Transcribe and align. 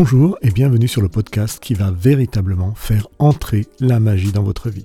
Bonjour 0.00 0.38
et 0.42 0.52
bienvenue 0.52 0.86
sur 0.86 1.02
le 1.02 1.08
podcast 1.08 1.58
qui 1.58 1.74
va 1.74 1.90
véritablement 1.90 2.72
faire 2.76 3.08
entrer 3.18 3.66
la 3.80 3.98
magie 3.98 4.30
dans 4.30 4.44
votre 4.44 4.70
vie. 4.70 4.84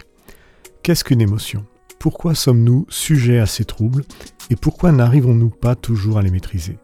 Qu'est-ce 0.82 1.04
qu'une 1.04 1.22
émotion? 1.22 1.68
Pourquoi 2.00 2.34
sommes-nous 2.34 2.88
sujets 2.90 3.38
à 3.38 3.46
ces 3.46 3.64
troubles? 3.64 4.06
Et 4.50 4.56
pourquoi 4.56 4.92
n'arrivons-nous 4.92 5.52
pas 5.52 5.76
toujours 5.76 6.18
à 6.18 6.24
les 6.24 6.32
maîtriser? 6.32 6.80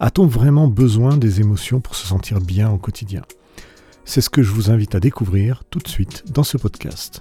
A-t-on 0.00 0.26
vraiment 0.26 0.66
besoin 0.66 1.16
des 1.16 1.40
émotions 1.40 1.80
pour 1.80 1.94
se 1.94 2.04
sentir 2.04 2.40
bien 2.40 2.68
au 2.68 2.78
quotidien? 2.78 3.22
C'est 4.04 4.22
ce 4.22 4.28
que 4.28 4.42
je 4.42 4.50
vous 4.50 4.72
invite 4.72 4.96
à 4.96 5.00
découvrir 5.00 5.62
tout 5.70 5.78
de 5.78 5.86
suite 5.86 6.24
dans 6.32 6.42
ce 6.42 6.56
podcast. 6.56 7.20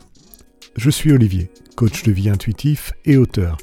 Je 0.76 0.90
suis 0.90 1.12
Olivier, 1.12 1.52
coach 1.76 2.02
de 2.02 2.12
vie 2.12 2.32
intuitif 2.32 2.94
et 3.06 3.18
auteur. 3.18 3.58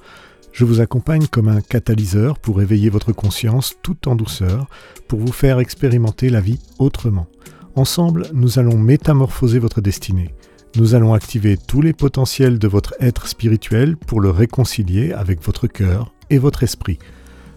Je 0.54 0.64
vous 0.64 0.80
accompagne 0.80 1.26
comme 1.26 1.48
un 1.48 1.60
catalyseur 1.60 2.38
pour 2.38 2.62
éveiller 2.62 2.88
votre 2.88 3.12
conscience 3.12 3.74
tout 3.82 4.08
en 4.08 4.14
douceur, 4.14 4.68
pour 5.08 5.18
vous 5.18 5.32
faire 5.32 5.58
expérimenter 5.58 6.30
la 6.30 6.40
vie 6.40 6.60
autrement. 6.78 7.26
Ensemble, 7.74 8.28
nous 8.32 8.60
allons 8.60 8.78
métamorphoser 8.78 9.58
votre 9.58 9.80
destinée. 9.80 10.32
Nous 10.76 10.94
allons 10.94 11.12
activer 11.12 11.56
tous 11.56 11.82
les 11.82 11.92
potentiels 11.92 12.60
de 12.60 12.68
votre 12.68 12.94
être 13.00 13.26
spirituel 13.26 13.96
pour 13.96 14.20
le 14.20 14.30
réconcilier 14.30 15.12
avec 15.12 15.42
votre 15.42 15.66
cœur 15.66 16.14
et 16.30 16.38
votre 16.38 16.62
esprit. 16.62 17.00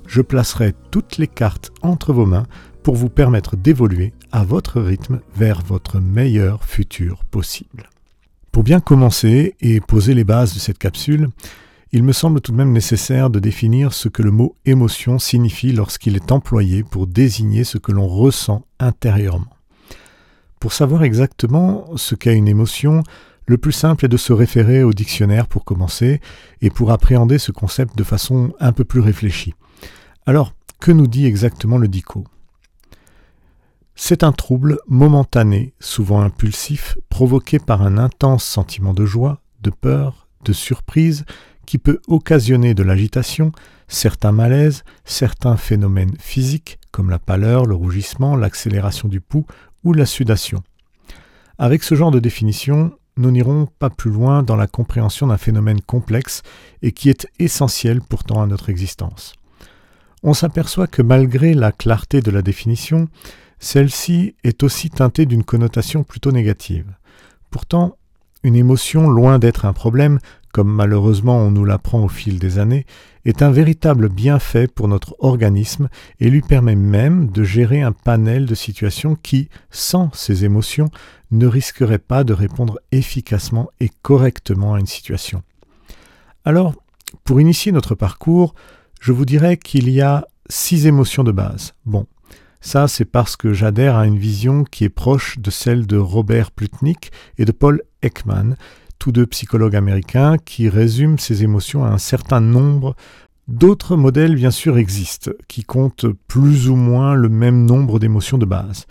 Je 0.08 0.24
placerai 0.24 0.74
toutes 0.90 1.20
les 1.20 1.28
cartes 1.28 1.72
entre 1.84 2.14
vos 2.14 2.26
mains 2.26 2.48
pour 2.82 2.96
vous 2.96 3.10
permettre 3.10 3.56
d'évoluer 3.56 4.12
à 4.32 4.44
votre 4.44 4.82
rythme 4.82 5.20
vers 5.36 5.62
votre 5.62 6.00
meilleur 6.00 6.64
futur 6.64 7.26
possible. 7.26 7.92
Pour 8.52 8.64
bien 8.64 8.80
commencer 8.80 9.56
et 9.62 9.82
poser 9.82 10.16
les 10.16 10.24
bases 10.24 10.56
de 10.56 10.60
cette 10.60 10.80
capsule, 10.80 11.30
il 11.92 12.04
me 12.04 12.12
semble 12.12 12.42
tout 12.42 12.52
de 12.52 12.58
même 12.58 12.72
nécessaire 12.72 13.30
de 13.30 13.40
définir 13.40 13.94
ce 13.94 14.10
que 14.10 14.22
le 14.22 14.32
mot 14.32 14.56
émotion 14.66 15.20
signifie 15.20 15.72
lorsqu'il 15.72 16.16
est 16.16 16.32
employé 16.32 16.84
pour 16.84 17.08
désigner 17.08 17.64
ce 17.64 17.78
que 17.78 17.92
l'on 17.92 18.08
ressent 18.08 18.66
intérieurement. 18.80 19.56
Pour 20.60 20.74
savoir 20.74 21.04
exactement 21.04 21.86
ce 21.96 22.16
qu'est 22.16 22.36
une 22.36 22.48
émotion, 22.48 23.04
le 23.46 23.58
plus 23.58 23.72
simple 23.72 24.06
est 24.06 24.10
de 24.10 24.18
se 24.18 24.34
référer 24.34 24.84
au 24.84 24.92
dictionnaire 24.92 25.48
pour 25.48 25.64
commencer 25.64 26.20
et 26.62 26.70
pour 26.70 26.92
appréhender 26.92 27.38
ce 27.38 27.52
concept 27.52 27.98
de 27.98 28.04
façon 28.04 28.54
un 28.60 28.74
peu 28.74 28.84
plus 28.84 29.00
réfléchie. 29.00 29.54
Alors, 30.26 30.54
que 30.82 30.92
nous 30.92 31.08
dit 31.08 31.26
exactement 31.26 31.78
le 31.78 31.88
DICO? 31.88 32.26
C'est 33.96 34.24
un 34.24 34.32
trouble 34.32 34.78
momentané, 34.88 35.74
souvent 35.80 36.22
impulsif, 36.22 36.98
provoqué 37.10 37.58
par 37.58 37.82
un 37.82 37.98
intense 37.98 38.44
sentiment 38.44 38.94
de 38.94 39.06
joie, 39.06 39.42
de 39.62 39.70
peur, 39.70 40.28
de 40.44 40.54
surprise, 40.54 41.26
qui 41.68 41.78
peut 41.78 42.00
occasionner 42.08 42.74
de 42.74 42.82
l'agitation, 42.82 43.52
certains 43.88 44.32
malaises, 44.32 44.84
certains 45.06 45.58
phénomènes 45.58 46.16
physiques 46.18 46.80
comme 46.92 47.12
la 47.12 47.20
pâleur, 47.20 47.68
le 47.68 47.76
rougissement, 47.76 48.36
l'accélération 48.36 49.08
du 49.08 49.22
pouls 49.22 49.46
ou 49.84 49.94
la 49.94 50.08
sudation. 50.08 50.64
Avec 51.60 51.84
ce 51.84 51.94
genre 51.94 52.10
de 52.10 52.20
définition, 52.20 52.98
nous 53.18 53.32
n'irons 53.32 53.68
pas 53.80 53.90
plus 53.90 54.12
loin 54.12 54.44
dans 54.44 54.56
la 54.56 54.68
compréhension 54.68 55.28
d'un 55.28 55.38
phénomène 55.38 55.82
complexe 55.82 56.42
et 56.82 56.92
qui 56.92 57.10
est 57.10 57.28
essentiel 57.38 58.02
pourtant 58.02 58.42
à 58.42 58.48
notre 58.48 58.70
existence. 58.70 59.34
On 60.24 60.34
s'aperçoit 60.34 60.88
que 60.88 61.02
malgré 61.02 61.54
la 61.54 61.72
clarté 61.72 62.22
de 62.22 62.32
la 62.32 62.42
définition, 62.42 63.10
celle-ci 63.60 64.36
est 64.44 64.64
aussi 64.64 64.90
teintée 64.90 65.26
d'une 65.26 65.44
connotation 65.44 66.04
plutôt 66.04 66.32
négative. 66.32 66.94
Pourtant, 67.52 67.98
une 68.44 68.56
émotion, 68.56 69.10
loin 69.10 69.40
d'être 69.40 69.66
un 69.66 69.74
problème, 69.74 70.20
comme 70.58 70.74
malheureusement 70.74 71.38
on 71.38 71.52
nous 71.52 71.66
l'apprend 71.66 72.04
au 72.04 72.08
fil 72.08 72.40
des 72.40 72.58
années, 72.58 72.88
est 73.26 73.44
un 73.44 73.52
véritable 73.52 74.10
bienfait 74.10 74.68
pour 74.68 74.88
notre 74.88 75.16
organisme 75.20 75.88
et 76.20 76.32
lui 76.32 76.42
permet 76.42 76.74
même 76.74 77.30
de 77.30 77.44
gérer 77.44 77.84
un 77.84 77.92
panel 77.92 78.48
de 78.48 78.56
situations 78.56 79.16
qui, 79.22 79.50
sans 79.70 80.10
ces 80.14 80.46
émotions, 80.46 80.90
ne 81.30 81.46
risqueraient 81.46 82.00
pas 82.00 82.24
de 82.24 82.34
répondre 82.34 82.80
efficacement 82.92 83.70
et 83.80 83.92
correctement 84.02 84.74
à 84.74 84.80
une 84.80 84.88
situation. 84.88 85.44
Alors, 86.44 86.74
pour 87.24 87.40
initier 87.40 87.72
notre 87.72 87.94
parcours, 87.94 88.56
je 89.00 89.12
vous 89.12 89.26
dirais 89.26 89.58
qu'il 89.58 89.92
y 89.92 90.02
a 90.02 90.26
six 90.50 90.88
émotions 90.88 91.24
de 91.24 91.32
base. 91.32 91.76
Bon, 91.86 92.08
ça 92.62 92.88
c'est 92.88 93.06
parce 93.06 93.36
que 93.36 93.54
j'adhère 93.54 93.96
à 93.96 94.08
une 94.08 94.18
vision 94.18 94.64
qui 94.64 94.86
est 94.86 94.90
proche 94.90 95.38
de 95.38 95.52
celle 95.52 95.86
de 95.86 95.98
Robert 95.98 96.50
Plutnik 96.50 97.12
et 97.38 97.46
de 97.46 97.52
Paul 97.52 97.84
Ekman, 98.02 98.56
deux 99.12 99.26
psychologues 99.26 99.76
américains, 99.76 100.38
qui 100.38 100.70
résument 100.70 101.18
ces 101.18 101.44
émotions 101.44 101.84
à 101.84 101.90
un 101.90 101.98
certain 101.98 102.42
nombre. 102.42 102.96
D'autres 103.48 103.96
modèles, 103.96 104.36
bien 104.36 104.52
sûr, 104.52 104.78
existent, 104.78 105.32
qui 105.48 105.64
comptent 105.64 106.08
plus 106.28 106.70
ou 106.70 106.76
moins 106.76 107.16
le 107.16 107.30
même 107.30 107.66
nombre 107.66 108.00
d'émotions 108.00 108.38
de 108.38 108.46
base, 108.46 108.86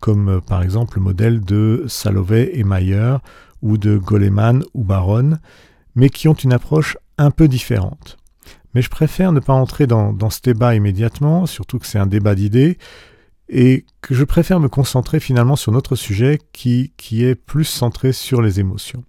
comme 0.00 0.28
euh, 0.28 0.40
par 0.40 0.62
exemple 0.62 0.98
le 0.98 1.04
modèle 1.04 1.40
de 1.40 1.84
Salovey 1.86 2.50
et 2.54 2.64
Mayer, 2.64 3.16
ou 3.62 3.78
de 3.78 3.98
Goleman 3.98 4.64
ou 4.74 4.84
Baron, 4.84 5.38
mais 5.94 6.08
qui 6.08 6.28
ont 6.28 6.34
une 6.34 6.52
approche 6.52 6.96
un 7.18 7.30
peu 7.30 7.46
différente. 7.46 8.16
Mais 8.74 8.82
je 8.82 8.90
préfère 8.90 9.32
ne 9.32 9.40
pas 9.40 9.52
entrer 9.52 9.86
dans, 9.86 10.30
ce 10.30 10.40
débat 10.40 10.74
immédiatement, 10.74 11.46
surtout 11.46 11.78
que 11.78 11.86
c'est 11.86 11.98
un 11.98 12.06
débat 12.06 12.34
d'idées, 12.34 12.78
et 13.48 13.84
que 14.00 14.14
je 14.14 14.24
préfère 14.24 14.60
me 14.60 14.68
concentrer 14.68 15.20
finalement 15.20 15.56
sur 15.56 15.72
notre 15.72 15.96
sujet 15.96 16.38
qui 16.52 16.92
est 17.10 17.34
plus 17.34 17.64
centré 17.64 18.12
sur 18.12 18.42
les 18.42 18.60
émotions 18.60 19.04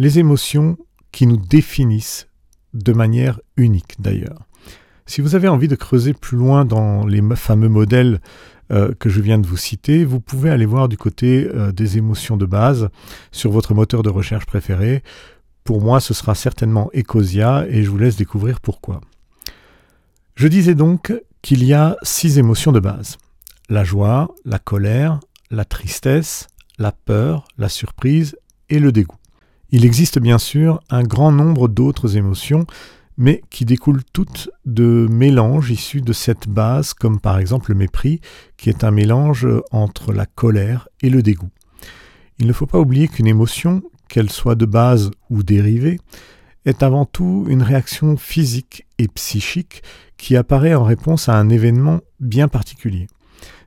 les 0.00 0.18
émotions 0.18 0.78
qui 1.12 1.26
nous 1.26 1.36
définissent 1.36 2.26
de 2.72 2.94
manière 2.94 3.38
unique 3.58 3.96
d'ailleurs. 4.00 4.46
Si 5.04 5.20
vous 5.20 5.34
avez 5.34 5.46
envie 5.46 5.68
de 5.68 5.76
creuser 5.76 6.14
plus 6.14 6.38
loin 6.38 6.64
dans 6.64 7.04
les 7.04 7.20
fameux 7.36 7.68
modèles 7.68 8.20
euh, 8.72 8.94
que 8.98 9.10
je 9.10 9.20
viens 9.20 9.38
de 9.38 9.46
vous 9.46 9.58
citer, 9.58 10.06
vous 10.06 10.18
pouvez 10.18 10.48
aller 10.48 10.64
voir 10.64 10.88
du 10.88 10.96
côté 10.96 11.46
euh, 11.54 11.70
des 11.70 11.98
émotions 11.98 12.38
de 12.38 12.46
base 12.46 12.88
sur 13.30 13.50
votre 13.50 13.74
moteur 13.74 14.02
de 14.02 14.08
recherche 14.08 14.46
préféré. 14.46 15.02
Pour 15.64 15.82
moi, 15.82 16.00
ce 16.00 16.14
sera 16.14 16.34
certainement 16.34 16.90
Ecosia 16.94 17.66
et 17.68 17.82
je 17.82 17.90
vous 17.90 17.98
laisse 17.98 18.16
découvrir 18.16 18.62
pourquoi. 18.62 19.02
Je 20.34 20.48
disais 20.48 20.74
donc 20.74 21.12
qu'il 21.42 21.62
y 21.62 21.74
a 21.74 21.96
six 22.02 22.38
émotions 22.38 22.72
de 22.72 22.80
base. 22.80 23.18
La 23.68 23.84
joie, 23.84 24.34
la 24.46 24.58
colère, 24.58 25.20
la 25.50 25.66
tristesse, 25.66 26.46
la 26.78 26.90
peur, 26.90 27.46
la 27.58 27.68
surprise 27.68 28.38
et 28.70 28.78
le 28.78 28.92
dégoût. 28.92 29.19
Il 29.72 29.84
existe 29.84 30.18
bien 30.18 30.38
sûr 30.38 30.80
un 30.90 31.04
grand 31.04 31.30
nombre 31.30 31.68
d'autres 31.68 32.16
émotions, 32.16 32.66
mais 33.16 33.42
qui 33.50 33.64
découlent 33.64 34.02
toutes 34.12 34.50
de 34.64 35.06
mélanges 35.08 35.70
issus 35.70 36.00
de 36.00 36.12
cette 36.12 36.48
base, 36.48 36.92
comme 36.92 37.20
par 37.20 37.38
exemple 37.38 37.70
le 37.70 37.76
mépris, 37.76 38.20
qui 38.56 38.68
est 38.68 38.82
un 38.82 38.90
mélange 38.90 39.46
entre 39.70 40.12
la 40.12 40.26
colère 40.26 40.88
et 41.02 41.10
le 41.10 41.22
dégoût. 41.22 41.50
Il 42.38 42.48
ne 42.48 42.52
faut 42.52 42.66
pas 42.66 42.80
oublier 42.80 43.06
qu'une 43.06 43.28
émotion, 43.28 43.82
qu'elle 44.08 44.30
soit 44.30 44.56
de 44.56 44.66
base 44.66 45.12
ou 45.28 45.44
dérivée, 45.44 46.00
est 46.64 46.82
avant 46.82 47.04
tout 47.04 47.46
une 47.48 47.62
réaction 47.62 48.16
physique 48.16 48.86
et 48.98 49.06
psychique 49.06 49.82
qui 50.16 50.36
apparaît 50.36 50.74
en 50.74 50.84
réponse 50.84 51.28
à 51.28 51.36
un 51.36 51.48
événement 51.48 52.00
bien 52.18 52.48
particulier. 52.48 53.06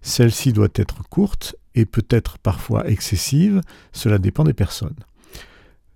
Celle-ci 0.01 0.51
doit 0.51 0.67
être 0.75 1.07
courte 1.09 1.55
et 1.75 1.85
peut 1.85 2.05
être 2.09 2.39
parfois 2.39 2.89
excessive, 2.89 3.61
cela 3.93 4.17
dépend 4.17 4.43
des 4.43 4.53
personnes. 4.53 4.95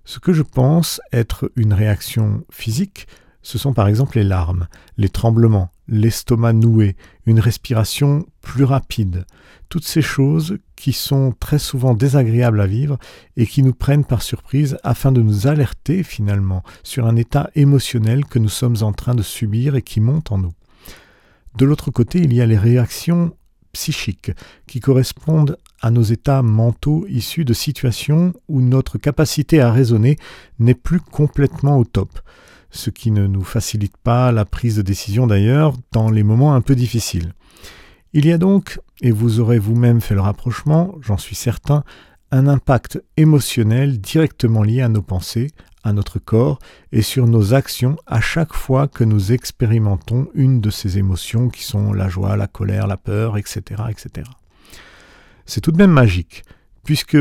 Ce 0.07 0.19
que 0.19 0.31
je 0.31 0.41
pense 0.41 1.01
être 1.11 1.51
une 1.57 1.73
réaction 1.73 2.45
physique, 2.49 3.09
ce 3.41 3.57
sont 3.57 3.73
par 3.73 3.89
exemple 3.89 4.17
les 4.17 4.23
larmes, 4.23 4.69
les 4.95 5.09
tremblements, 5.09 5.69
l'estomac 5.89 6.53
noué, 6.53 6.95
une 7.25 7.41
respiration 7.41 8.25
plus 8.39 8.63
rapide, 8.63 9.25
toutes 9.67 9.83
ces 9.83 10.01
choses 10.01 10.59
qui 10.77 10.93
sont 10.93 11.33
très 11.37 11.59
souvent 11.59 11.93
désagréables 11.93 12.61
à 12.61 12.67
vivre 12.67 12.97
et 13.35 13.45
qui 13.45 13.63
nous 13.63 13.73
prennent 13.73 14.05
par 14.05 14.21
surprise 14.21 14.77
afin 14.81 15.11
de 15.11 15.21
nous 15.21 15.45
alerter 15.45 16.03
finalement 16.03 16.63
sur 16.83 17.05
un 17.05 17.17
état 17.17 17.49
émotionnel 17.55 18.23
que 18.23 18.39
nous 18.39 18.47
sommes 18.47 18.77
en 18.83 18.93
train 18.93 19.13
de 19.13 19.23
subir 19.23 19.75
et 19.75 19.81
qui 19.81 19.99
monte 19.99 20.31
en 20.31 20.37
nous. 20.37 20.53
De 21.57 21.65
l'autre 21.65 21.91
côté, 21.91 22.19
il 22.19 22.33
y 22.33 22.39
a 22.39 22.45
les 22.45 22.57
réactions 22.57 23.35
psychiques 23.73 24.31
qui 24.67 24.79
correspondent 24.79 25.57
à 25.81 25.91
nos 25.91 26.01
états 26.01 26.41
mentaux 26.41 27.05
issus 27.07 27.45
de 27.45 27.53
situations 27.53 28.33
où 28.47 28.61
notre 28.61 28.97
capacité 28.97 29.61
à 29.61 29.71
raisonner 29.71 30.17
n'est 30.59 30.73
plus 30.73 30.99
complètement 30.99 31.77
au 31.77 31.85
top, 31.85 32.19
ce 32.69 32.89
qui 32.89 33.11
ne 33.11 33.27
nous 33.27 33.43
facilite 33.43 33.97
pas 33.97 34.31
la 34.31 34.45
prise 34.45 34.77
de 34.77 34.81
décision 34.81 35.27
d'ailleurs 35.27 35.73
dans 35.91 36.09
les 36.09 36.23
moments 36.23 36.53
un 36.53 36.61
peu 36.61 36.75
difficiles. 36.75 37.33
Il 38.13 38.25
y 38.25 38.31
a 38.31 38.37
donc, 38.37 38.79
et 39.01 39.11
vous 39.11 39.39
aurez 39.39 39.59
vous-même 39.59 40.01
fait 40.01 40.15
le 40.15 40.21
rapprochement, 40.21 40.95
j'en 41.01 41.17
suis 41.17 41.35
certain, 41.35 41.83
un 42.31 42.47
impact 42.47 43.01
émotionnel 43.15 43.99
directement 43.99 44.63
lié 44.63 44.81
à 44.81 44.89
nos 44.89 45.01
pensées, 45.01 45.51
à 45.83 45.93
notre 45.93 46.19
corps 46.19 46.59
et 46.91 47.01
sur 47.01 47.27
nos 47.27 47.53
actions 47.53 47.95
à 48.05 48.19
chaque 48.19 48.53
fois 48.53 48.87
que 48.87 49.03
nous 49.03 49.31
expérimentons 49.31 50.27
une 50.33 50.59
de 50.59 50.69
ces 50.69 50.97
émotions 50.97 51.49
qui 51.49 51.63
sont 51.63 51.93
la 51.93 52.09
joie, 52.09 52.35
la 52.35 52.47
colère, 52.47 52.87
la 52.87 52.97
peur, 52.97 53.37
etc. 53.37 53.83
etc. 53.89 54.29
C'est 55.47 55.61
tout 55.61 55.71
de 55.71 55.77
même 55.77 55.91
magique, 55.91 56.43
puisque 56.83 57.17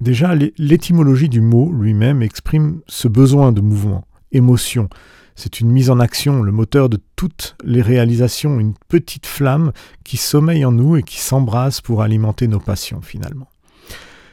déjà 0.00 0.34
l'étymologie 0.58 1.28
du 1.28 1.40
mot 1.40 1.72
lui-même 1.72 2.20
exprime 2.20 2.80
ce 2.88 3.06
besoin 3.06 3.52
de 3.52 3.60
mouvement, 3.60 4.04
émotion. 4.32 4.88
C'est 5.36 5.60
une 5.60 5.70
mise 5.70 5.88
en 5.88 6.00
action, 6.00 6.42
le 6.42 6.52
moteur 6.52 6.88
de 6.88 7.00
toutes 7.16 7.56
les 7.64 7.80
réalisations, 7.80 8.58
une 8.60 8.74
petite 8.88 9.26
flamme 9.26 9.72
qui 10.04 10.16
sommeille 10.16 10.64
en 10.64 10.72
nous 10.72 10.96
et 10.96 11.04
qui 11.04 11.20
s'embrase 11.20 11.80
pour 11.80 12.02
alimenter 12.02 12.48
nos 12.48 12.60
passions 12.60 13.00
finalement. 13.00 13.48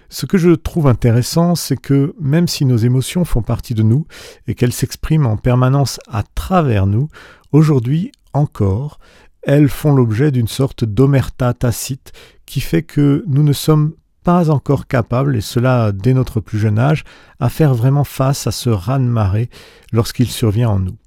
Ce 0.10 0.26
que 0.26 0.40
je 0.40 0.50
trouve 0.50 0.88
intéressant, 0.88 1.54
c'est 1.54 1.78
que 1.78 2.16
même 2.20 2.48
si 2.48 2.66
nos 2.66 2.78
émotions 2.78 3.26
font 3.26 3.44
partie 3.44 3.76
de 3.76 3.84
nous 3.84 4.08
et 4.48 4.56
qu'elles 4.56 4.74
s'expriment 4.74 5.28
en 5.28 5.38
permanence 5.38 6.00
à 6.10 6.24
travers 6.24 6.88
nous, 6.88 7.10
aujourd'hui 7.52 8.12
encore, 8.34 9.00
elles 9.44 9.70
font 9.70 9.94
l'objet 9.94 10.32
d'une 10.32 10.48
sorte 10.48 10.84
d'omerta 10.84 11.54
tacite 11.54 12.12
qui 12.46 12.62
fait 12.62 12.84
que 12.84 13.24
nous 13.28 13.44
ne 13.44 13.54
sommes 13.54 13.94
pas 14.24 14.50
encore 14.50 14.88
capables, 14.88 15.36
et 15.36 15.42
cela 15.42 15.92
dès 15.92 16.14
notre 16.14 16.40
plus 16.40 16.60
jeune 16.60 16.80
âge, 16.80 17.04
à 17.40 17.50
faire 17.50 17.74
vraiment 17.74 18.04
face 18.04 18.48
à 18.48 18.52
ce 18.52 18.70
raz-de-marée 18.70 19.50
lorsqu'il 19.94 20.28
survient 20.28 20.70
en 20.70 20.80
nous. 20.80 20.98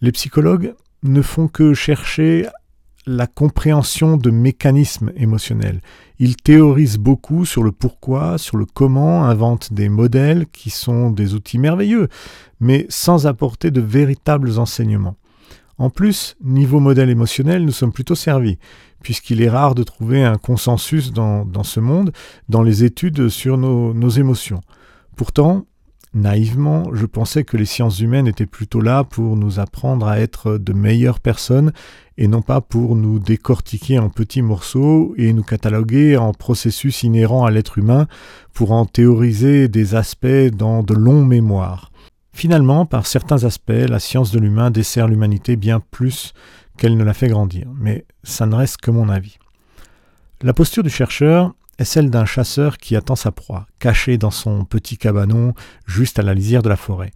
Les 0.00 0.12
psychologues 0.12 0.74
ne 1.02 1.22
font 1.22 1.48
que 1.48 1.74
chercher 1.74 2.46
la 3.06 3.26
compréhension 3.26 4.16
de 4.16 4.30
mécanismes 4.30 5.12
émotionnels. 5.16 5.80
Ils 6.18 6.36
théorisent 6.36 6.98
beaucoup 6.98 7.44
sur 7.44 7.62
le 7.62 7.70
pourquoi, 7.70 8.36
sur 8.36 8.56
le 8.56 8.66
comment, 8.66 9.24
inventent 9.24 9.72
des 9.72 9.88
modèles 9.88 10.46
qui 10.46 10.70
sont 10.70 11.10
des 11.10 11.34
outils 11.34 11.58
merveilleux, 11.58 12.08
mais 12.58 12.86
sans 12.88 13.26
apporter 13.26 13.70
de 13.70 13.80
véritables 13.80 14.58
enseignements. 14.58 15.16
En 15.78 15.90
plus, 15.90 16.36
niveau 16.42 16.80
modèle 16.80 17.10
émotionnel, 17.10 17.64
nous 17.64 17.72
sommes 17.72 17.92
plutôt 17.92 18.14
servis, 18.14 18.58
puisqu'il 19.02 19.42
est 19.42 19.50
rare 19.50 19.74
de 19.74 19.82
trouver 19.82 20.24
un 20.24 20.38
consensus 20.38 21.12
dans, 21.12 21.64
ce 21.64 21.80
monde, 21.80 22.12
dans 22.48 22.62
les 22.62 22.84
études 22.84 23.28
sur 23.28 23.58
nos, 23.58 23.92
nos 23.92 24.08
émotions. 24.08 24.62
Pourtant, 25.16 25.66
naïvement, 26.14 26.94
je 26.94 27.04
pensais 27.04 27.44
que 27.44 27.58
les 27.58 27.66
sciences 27.66 28.00
humaines 28.00 28.26
étaient 28.26 28.46
plutôt 28.46 28.80
là 28.80 29.04
pour 29.04 29.36
nous 29.36 29.60
apprendre 29.60 30.08
à 30.08 30.18
être 30.18 30.56
de 30.56 30.72
meilleures 30.72 31.20
personnes 31.20 31.72
et 32.16 32.26
non 32.26 32.40
pas 32.40 32.62
pour 32.62 32.96
nous 32.96 33.18
décortiquer 33.18 33.98
en 33.98 34.08
petits 34.08 34.42
morceaux 34.42 35.14
et 35.18 35.34
nous 35.34 35.42
cataloguer 35.42 36.16
en 36.16 36.32
processus 36.32 37.02
inhérents 37.02 37.44
à 37.44 37.50
l'être 37.50 37.76
humain 37.76 38.06
pour 38.54 38.72
en 38.72 38.86
théoriser 38.86 39.68
des 39.68 39.94
aspects 39.94 40.50
dans 40.52 40.82
de 40.82 40.94
longs 40.94 41.24
mémoires. 41.24 41.90
Finalement, 42.36 42.84
par 42.84 43.06
certains 43.06 43.44
aspects, 43.44 43.70
la 43.70 43.98
science 43.98 44.30
de 44.30 44.38
l'humain 44.38 44.70
dessert 44.70 45.08
l'humanité 45.08 45.56
bien 45.56 45.80
plus 45.80 46.34
qu'elle 46.76 46.98
ne 46.98 47.02
la 47.02 47.14
fait 47.14 47.28
grandir, 47.28 47.66
mais 47.80 48.04
ça 48.24 48.44
ne 48.44 48.54
reste 48.54 48.76
que 48.76 48.90
mon 48.90 49.08
avis. 49.08 49.38
La 50.42 50.52
posture 50.52 50.82
du 50.82 50.90
chercheur 50.90 51.54
est 51.78 51.86
celle 51.86 52.10
d'un 52.10 52.26
chasseur 52.26 52.76
qui 52.76 52.94
attend 52.94 53.16
sa 53.16 53.32
proie, 53.32 53.66
caché 53.78 54.18
dans 54.18 54.30
son 54.30 54.66
petit 54.66 54.98
cabanon 54.98 55.54
juste 55.86 56.18
à 56.18 56.22
la 56.22 56.34
lisière 56.34 56.60
de 56.60 56.68
la 56.68 56.76
forêt. 56.76 57.10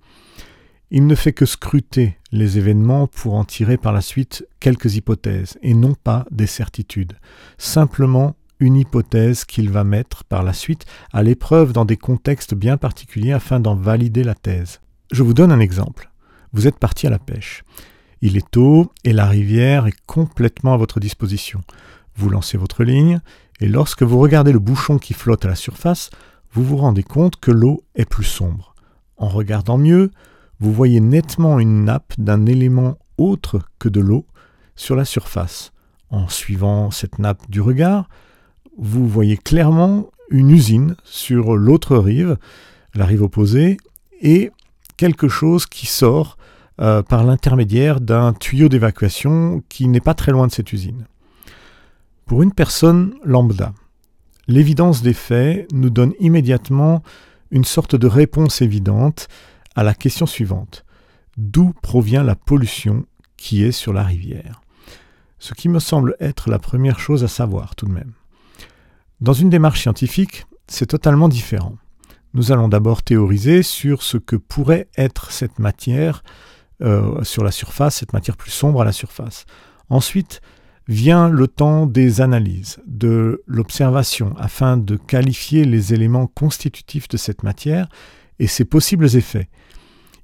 Il 0.91 1.07
ne 1.07 1.15
fait 1.15 1.35
que 1.35 1.45
scruter 1.45 2.17
les 2.33 2.57
événements 2.57 3.07
pour 3.07 3.35
en 3.35 3.45
tirer 3.45 3.77
par 3.77 3.93
la 3.93 4.01
suite 4.01 4.49
quelques 4.59 4.97
hypothèses, 4.97 5.59
et 5.61 5.75
non 5.75 5.93
pas 5.93 6.25
des 6.31 6.47
certitudes, 6.47 7.13
simplement 7.59 8.37
une 8.59 8.77
hypothèse 8.77 9.45
qu'il 9.45 9.69
va 9.69 9.85
mettre 9.85 10.25
par 10.25 10.43
la 10.43 10.55
suite 10.55 10.87
à 11.13 11.23
l'épreuve 11.23 11.75
dans 11.75 11.85
des 11.85 11.99
contextes 11.99 12.55
bien 12.55 12.79
particuliers 12.79 13.33
afin 13.33 13.61
d'en 13.61 13.75
valider 13.75 14.25
la 14.25 14.35
thèse. 14.35 14.81
Je 15.13 15.25
vous 15.25 15.35
donne 15.35 15.51
un 15.51 15.59
exemple. 15.59 16.09
Vous 16.53 16.69
êtes 16.69 16.79
parti 16.79 17.09
à 17.09 17.11
la 17.11 17.19
pêche. 17.19 17.65
Il 18.23 18.37
est 18.37 18.49
tôt 18.49 18.93
et 19.03 19.13
la 19.13 19.27
rivière 19.27 19.87
est 19.89 20.01
complètement 20.07 20.75
à 20.75 20.77
votre 20.77 21.01
disposition. 21.01 21.63
Vous 22.15 22.31
lancez 22.31 22.57
votre 22.57 22.85
ligne 22.85 23.21
et 23.61 23.67
lorsque 23.67 24.05
vous 24.05 24.21
regardez 24.21 24.53
le 24.53 24.61
bouchon 24.61 24.99
qui 24.99 25.15
flotte 25.15 25.45
à 25.45 25.49
la 25.49 25.57
surface, 25.57 26.11
vous 26.53 26.63
vous 26.63 26.77
rendez 26.77 27.03
compte 27.03 27.41
que 27.41 27.51
l'eau 27.51 27.83
est 27.97 28.05
plus 28.05 28.25
sombre. 28.25 28.75
En 29.17 29.29
regardant 29.29 29.79
mieux, 29.79 30.13
vous 30.61 30.73
voyez 30.73 31.01
nettement 31.01 31.59
une 31.59 31.85
nappe 31.85 32.13
d'un 32.17 32.47
élément 32.47 32.97
autre 33.19 33.61
que 33.81 33.89
de 33.89 34.01
l'eau 34.01 34.27
sur 34.77 34.95
la 34.95 35.05
surface. 35.05 35.73
En 36.11 36.29
suivant 36.29 36.93
cette 36.93 37.19
nappe 37.19 37.51
du 37.51 37.61
regard, 37.61 38.09
vous 38.79 39.09
voyez 39.09 39.37
clairement 39.37 40.07
une 40.31 40.51
usine 40.51 40.95
sur 41.03 41.57
l'autre 41.57 41.97
rive, 41.97 42.37
la 42.95 43.07
rive 43.07 43.23
opposée, 43.23 43.77
et 44.21 44.53
quelque 45.01 45.29
chose 45.29 45.65
qui 45.65 45.87
sort 45.87 46.37
euh, 46.79 47.03
par 47.03 47.25
l'intermédiaire 47.25 48.03
d'un 48.03 48.35
tuyau 48.35 48.69
d'évacuation 48.69 49.63
qui 49.71 49.89
n'est 49.89 49.99
pas 49.99 50.13
très 50.13 50.31
loin 50.31 50.47
de 50.47 50.53
cette 50.53 50.75
usine. 50.75 51.07
Pour 52.27 52.43
une 52.43 52.53
personne 52.53 53.15
lambda, 53.25 53.73
l'évidence 54.47 55.01
des 55.01 55.15
faits 55.15 55.73
nous 55.73 55.89
donne 55.89 56.13
immédiatement 56.21 57.03
une 57.51 57.65
sorte 57.65 57.97
de 57.97 58.07
réponse 58.07 58.61
évidente 58.61 59.29
à 59.75 59.85
la 59.85 59.95
question 59.95 60.27
suivante. 60.27 60.85
D'où 61.39 61.73
provient 61.81 62.23
la 62.23 62.37
pollution 62.37 63.07
qui 63.39 63.65
est 63.65 63.73
sur 63.73 63.95
la 63.95 64.05
rivière? 64.05 64.61
Ce 65.39 65.55
qui 65.55 65.71
me 65.71 65.79
semble 65.79 66.15
être 66.21 66.51
la 66.51 66.59
première 66.59 66.99
chose 66.99 67.25
à 67.25 67.29
savoir 67.29 67.75
tout 67.75 67.87
de 67.87 67.93
même. 67.93 68.13
Dans 69.23 69.33
une 69.33 69.49
démarche 69.49 69.81
scientifique, 69.81 70.45
c'est 70.67 70.89
totalement 70.89 71.31
différent. 71.31 71.77
Nous 72.33 72.53
allons 72.53 72.69
d'abord 72.69 73.03
théoriser 73.03 73.63
sur 73.63 74.03
ce 74.03 74.17
que 74.17 74.37
pourrait 74.37 74.89
être 74.97 75.33
cette 75.33 75.59
matière 75.59 76.23
euh, 76.83 77.23
sur 77.25 77.43
la 77.43 77.51
surface, 77.51 77.97
cette 77.97 78.13
matière 78.13 78.37
plus 78.37 78.53
sombre 78.53 78.83
à 78.83 78.85
la 78.85 78.93
surface. 78.93 79.47
Ensuite 79.89 80.41
vient 80.87 81.29
le 81.29 81.47
temps 81.49 81.87
des 81.87 82.21
analyses, 82.21 82.79
de 82.87 83.43
l'observation, 83.47 84.35
afin 84.39 84.77
de 84.77 84.97
qualifier 84.97 85.65
les 85.65 85.93
éléments 85.93 86.27
constitutifs 86.27 87.09
de 87.09 87.17
cette 87.17 87.43
matière 87.43 87.89
et 88.39 88.47
ses 88.47 88.65
possibles 88.65 89.17
effets. 89.17 89.49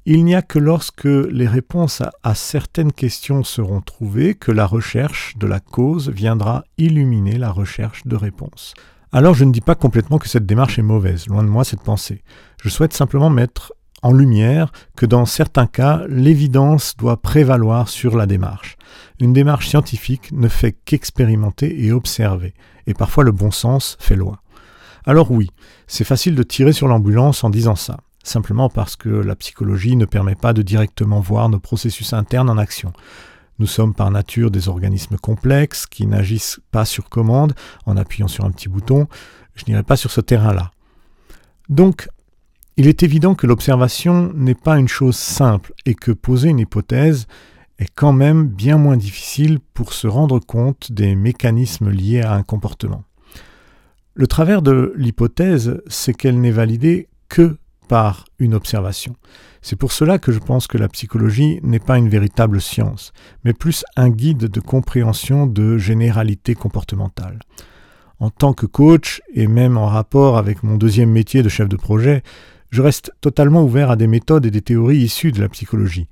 Il 0.06 0.24
n'y 0.24 0.36
a 0.36 0.42
que 0.42 0.60
lorsque 0.60 1.04
les 1.04 1.48
réponses 1.48 2.02
à 2.22 2.34
certaines 2.36 2.92
questions 2.92 3.42
seront 3.42 3.80
trouvées 3.80 4.34
que 4.34 4.52
la 4.52 4.64
recherche 4.64 5.36
de 5.36 5.48
la 5.48 5.58
cause 5.58 6.08
viendra 6.10 6.64
illuminer 6.78 7.38
la 7.38 7.50
recherche 7.50 8.06
de 8.06 8.14
réponses. 8.14 8.74
Alors 9.12 9.34
je 9.34 9.44
ne 9.44 9.52
dis 9.52 9.60
pas 9.60 9.74
complètement 9.74 10.18
que 10.18 10.28
cette 10.28 10.46
démarche 10.46 10.78
est 10.78 10.82
mauvaise, 10.82 11.26
loin 11.28 11.42
de 11.42 11.48
moi 11.48 11.64
cette 11.64 11.82
pensée. 11.82 12.22
Je 12.62 12.68
souhaite 12.68 12.92
simplement 12.92 13.30
mettre 13.30 13.72
en 14.02 14.12
lumière 14.12 14.72
que 14.96 15.06
dans 15.06 15.26
certains 15.26 15.66
cas, 15.66 16.02
l'évidence 16.08 16.96
doit 16.96 17.20
prévaloir 17.20 17.88
sur 17.88 18.16
la 18.16 18.26
démarche. 18.26 18.76
Une 19.20 19.32
démarche 19.32 19.68
scientifique 19.68 20.32
ne 20.32 20.48
fait 20.48 20.72
qu'expérimenter 20.72 21.84
et 21.84 21.92
observer, 21.92 22.54
et 22.86 22.94
parfois 22.94 23.24
le 23.24 23.32
bon 23.32 23.50
sens 23.50 23.96
fait 24.00 24.16
loi. 24.16 24.42
Alors 25.06 25.30
oui, 25.30 25.50
c'est 25.86 26.04
facile 26.04 26.34
de 26.34 26.42
tirer 26.42 26.72
sur 26.72 26.88
l'ambulance 26.88 27.44
en 27.44 27.50
disant 27.50 27.76
ça, 27.76 27.98
simplement 28.22 28.68
parce 28.68 28.96
que 28.96 29.08
la 29.08 29.36
psychologie 29.36 29.96
ne 29.96 30.04
permet 30.04 30.34
pas 30.34 30.52
de 30.52 30.62
directement 30.62 31.20
voir 31.20 31.48
nos 31.48 31.60
processus 31.60 32.12
internes 32.12 32.50
en 32.50 32.58
action. 32.58 32.92
Nous 33.58 33.66
sommes 33.66 33.94
par 33.94 34.10
nature 34.10 34.50
des 34.50 34.68
organismes 34.68 35.16
complexes 35.16 35.86
qui 35.86 36.06
n'agissent 36.06 36.60
pas 36.70 36.84
sur 36.84 37.08
commande 37.08 37.54
en 37.86 37.96
appuyant 37.96 38.28
sur 38.28 38.44
un 38.44 38.50
petit 38.50 38.68
bouton. 38.68 39.08
Je 39.54 39.64
n'irai 39.66 39.82
pas 39.82 39.96
sur 39.96 40.10
ce 40.10 40.20
terrain-là. 40.20 40.70
Donc, 41.68 42.08
il 42.76 42.86
est 42.86 43.02
évident 43.02 43.34
que 43.34 43.46
l'observation 43.46 44.32
n'est 44.34 44.54
pas 44.54 44.78
une 44.78 44.88
chose 44.88 45.16
simple 45.16 45.72
et 45.86 45.94
que 45.94 46.12
poser 46.12 46.50
une 46.50 46.58
hypothèse 46.58 47.26
est 47.78 47.90
quand 47.94 48.12
même 48.12 48.46
bien 48.46 48.76
moins 48.76 48.96
difficile 48.96 49.58
pour 49.74 49.92
se 49.92 50.06
rendre 50.06 50.38
compte 50.38 50.92
des 50.92 51.14
mécanismes 51.14 51.90
liés 51.90 52.20
à 52.20 52.34
un 52.34 52.42
comportement. 52.42 53.04
Le 54.14 54.26
travers 54.26 54.62
de 54.62 54.92
l'hypothèse, 54.96 55.80
c'est 55.86 56.14
qu'elle 56.14 56.40
n'est 56.40 56.50
validée 56.50 57.08
que 57.28 57.58
par 57.88 58.24
une 58.38 58.54
observation. 58.54 59.14
C'est 59.62 59.76
pour 59.76 59.92
cela 59.92 60.18
que 60.18 60.32
je 60.32 60.38
pense 60.38 60.66
que 60.66 60.78
la 60.78 60.88
psychologie 60.88 61.60
n'est 61.62 61.78
pas 61.78 61.98
une 61.98 62.08
véritable 62.08 62.60
science, 62.60 63.12
mais 63.44 63.52
plus 63.52 63.84
un 63.96 64.10
guide 64.10 64.46
de 64.46 64.60
compréhension 64.60 65.46
de 65.46 65.78
généralité 65.78 66.54
comportementale. 66.54 67.40
En 68.18 68.30
tant 68.30 68.52
que 68.52 68.66
coach, 68.66 69.20
et 69.34 69.46
même 69.46 69.76
en 69.76 69.86
rapport 69.86 70.38
avec 70.38 70.62
mon 70.62 70.76
deuxième 70.76 71.10
métier 71.10 71.42
de 71.42 71.48
chef 71.48 71.68
de 71.68 71.76
projet, 71.76 72.22
je 72.70 72.82
reste 72.82 73.12
totalement 73.20 73.62
ouvert 73.62 73.90
à 73.90 73.96
des 73.96 74.06
méthodes 74.06 74.46
et 74.46 74.50
des 74.50 74.62
théories 74.62 74.98
issues 74.98 75.32
de 75.32 75.40
la 75.40 75.48
psychologie. 75.48 76.08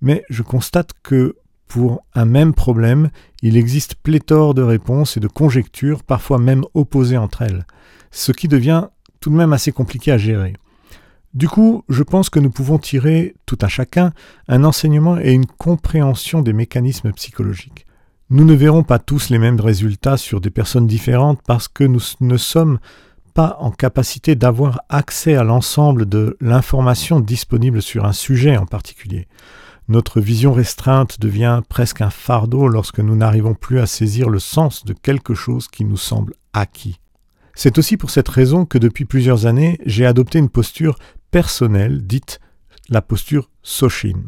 Mais 0.00 0.24
je 0.28 0.42
constate 0.42 0.90
que 1.02 1.36
pour 1.66 2.04
un 2.14 2.24
même 2.24 2.54
problème, 2.54 3.10
il 3.42 3.56
existe 3.56 3.96
pléthore 3.96 4.54
de 4.54 4.62
réponses 4.62 5.16
et 5.16 5.20
de 5.20 5.28
conjectures, 5.28 6.04
parfois 6.04 6.38
même 6.38 6.64
opposées 6.74 7.16
entre 7.16 7.42
elles, 7.42 7.66
ce 8.10 8.32
qui 8.32 8.48
devient 8.48 8.88
tout 9.20 9.30
de 9.30 9.36
même 9.36 9.52
assez 9.52 9.72
compliqué 9.72 10.12
à 10.12 10.18
gérer. 10.18 10.54
Du 11.36 11.50
coup, 11.50 11.84
je 11.90 12.02
pense 12.02 12.30
que 12.30 12.40
nous 12.40 12.48
pouvons 12.48 12.78
tirer, 12.78 13.34
tout 13.44 13.58
à 13.60 13.68
chacun, 13.68 14.14
un 14.48 14.64
enseignement 14.64 15.18
et 15.18 15.32
une 15.32 15.44
compréhension 15.44 16.40
des 16.40 16.54
mécanismes 16.54 17.12
psychologiques. 17.12 17.86
Nous 18.30 18.46
ne 18.46 18.54
verrons 18.54 18.84
pas 18.84 18.98
tous 18.98 19.28
les 19.28 19.36
mêmes 19.36 19.60
résultats 19.60 20.16
sur 20.16 20.40
des 20.40 20.48
personnes 20.48 20.86
différentes 20.86 21.42
parce 21.46 21.68
que 21.68 21.84
nous 21.84 22.00
ne 22.22 22.38
sommes 22.38 22.78
pas 23.34 23.58
en 23.60 23.70
capacité 23.70 24.34
d'avoir 24.34 24.80
accès 24.88 25.34
à 25.34 25.44
l'ensemble 25.44 26.08
de 26.08 26.38
l'information 26.40 27.20
disponible 27.20 27.82
sur 27.82 28.06
un 28.06 28.14
sujet 28.14 28.56
en 28.56 28.64
particulier. 28.64 29.28
Notre 29.88 30.22
vision 30.22 30.54
restreinte 30.54 31.20
devient 31.20 31.60
presque 31.68 32.00
un 32.00 32.08
fardeau 32.08 32.66
lorsque 32.66 33.00
nous 33.00 33.14
n'arrivons 33.14 33.52
plus 33.52 33.78
à 33.78 33.84
saisir 33.84 34.30
le 34.30 34.38
sens 34.38 34.86
de 34.86 34.94
quelque 34.94 35.34
chose 35.34 35.68
qui 35.68 35.84
nous 35.84 35.98
semble 35.98 36.32
acquis. 36.54 36.98
C'est 37.58 37.78
aussi 37.78 37.96
pour 37.96 38.10
cette 38.10 38.28
raison 38.28 38.66
que 38.66 38.76
depuis 38.76 39.06
plusieurs 39.06 39.46
années, 39.46 39.78
j'ai 39.86 40.04
adopté 40.04 40.38
une 40.38 40.50
posture 40.50 40.98
personnelle 41.30 42.06
dite 42.06 42.40
la 42.88 43.02
posture 43.02 43.50
Soshin. 43.62 44.22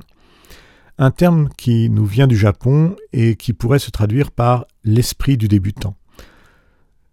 un 0.99 1.11
terme 1.13 1.49
qui 1.57 1.89
nous 1.91 2.05
vient 2.05 2.27
du 2.27 2.37
Japon 2.37 2.97
et 3.13 3.37
qui 3.37 3.53
pourrait 3.53 3.79
se 3.79 3.91
traduire 3.91 4.33
par 4.33 4.67
l'esprit 4.85 5.37
du 5.37 5.47
débutant. 5.47 5.95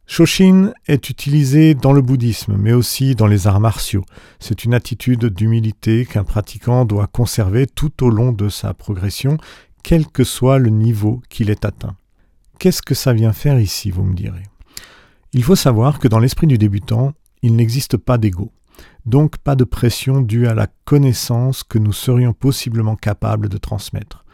Shoshin 0.08 0.72
est 0.88 1.10
utilisé 1.10 1.74
dans 1.74 1.94
le 1.94 2.02
bouddhisme, 2.02 2.56
mais 2.58 2.74
aussi 2.74 3.16
dans 3.16 3.28
les 3.28 3.48
arts 3.48 3.60
martiaux. 3.60 4.04
C'est 4.40 4.64
une 4.64 4.74
attitude 4.74 5.26
d'humilité 5.26 6.06
qu'un 6.06 6.24
pratiquant 6.24 6.86
doit 6.86 7.08
conserver 7.08 7.66
tout 7.66 8.04
au 8.04 8.10
long 8.10 8.32
de 8.32 8.50
sa 8.50 8.74
progression, 8.74 9.38
quel 9.84 10.08
que 10.08 10.24
soit 10.24 10.60
le 10.60 10.70
niveau 10.70 11.22
qu'il 11.30 11.50
ait 11.50 11.66
atteint. 11.66 11.96
Qu'est-ce 12.60 12.82
que 12.82 12.96
ça 12.96 13.14
vient 13.14 13.34
faire 13.34 13.60
ici, 13.60 13.90
vous 13.92 14.04
me 14.04 14.16
direz? 14.16 14.44
Il 15.34 15.44
faut 15.44 15.56
savoir 15.56 16.00
que 16.00 16.08
dans 16.08 16.20
l'esprit 16.20 16.48
du 16.48 16.58
débutant, 16.58 17.14
il 17.42 17.56
n'existe 17.56 17.98
pas 17.98 18.18
d'ego, 18.18 18.52
donc 19.06 19.38
pas 19.38 19.56
de 19.56 19.64
pression 19.64 20.22
due 20.22 20.48
à 20.48 20.54
la 20.54 20.68
connaissance 20.86 21.64
que 21.64 21.78
nous 21.78 21.94
serions 21.94 22.34
possiblement 22.34 22.96
capables 22.96 23.50
de 23.50 23.58
transmettre. 23.58 24.26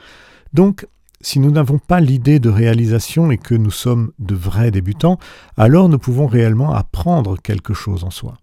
Donc, 0.54 0.88
si 1.22 1.40
nous 1.40 1.52
n'avons 1.52 1.78
pas 1.78 2.00
l'idée 2.00 2.40
de 2.40 2.50
réalisation 2.50 3.32
et 3.32 3.38
que 3.38 3.54
nous 3.54 3.72
sommes 3.72 4.12
de 4.20 4.34
vrais 4.36 4.72
débutants, 4.72 5.20
alors 5.56 5.88
nous 5.88 6.00
pouvons 6.00 6.28
réellement 6.28 6.74
apprendre 6.74 7.38
quelque 7.40 7.74
chose 7.74 8.04
en 8.04 8.10
soi. 8.10 8.38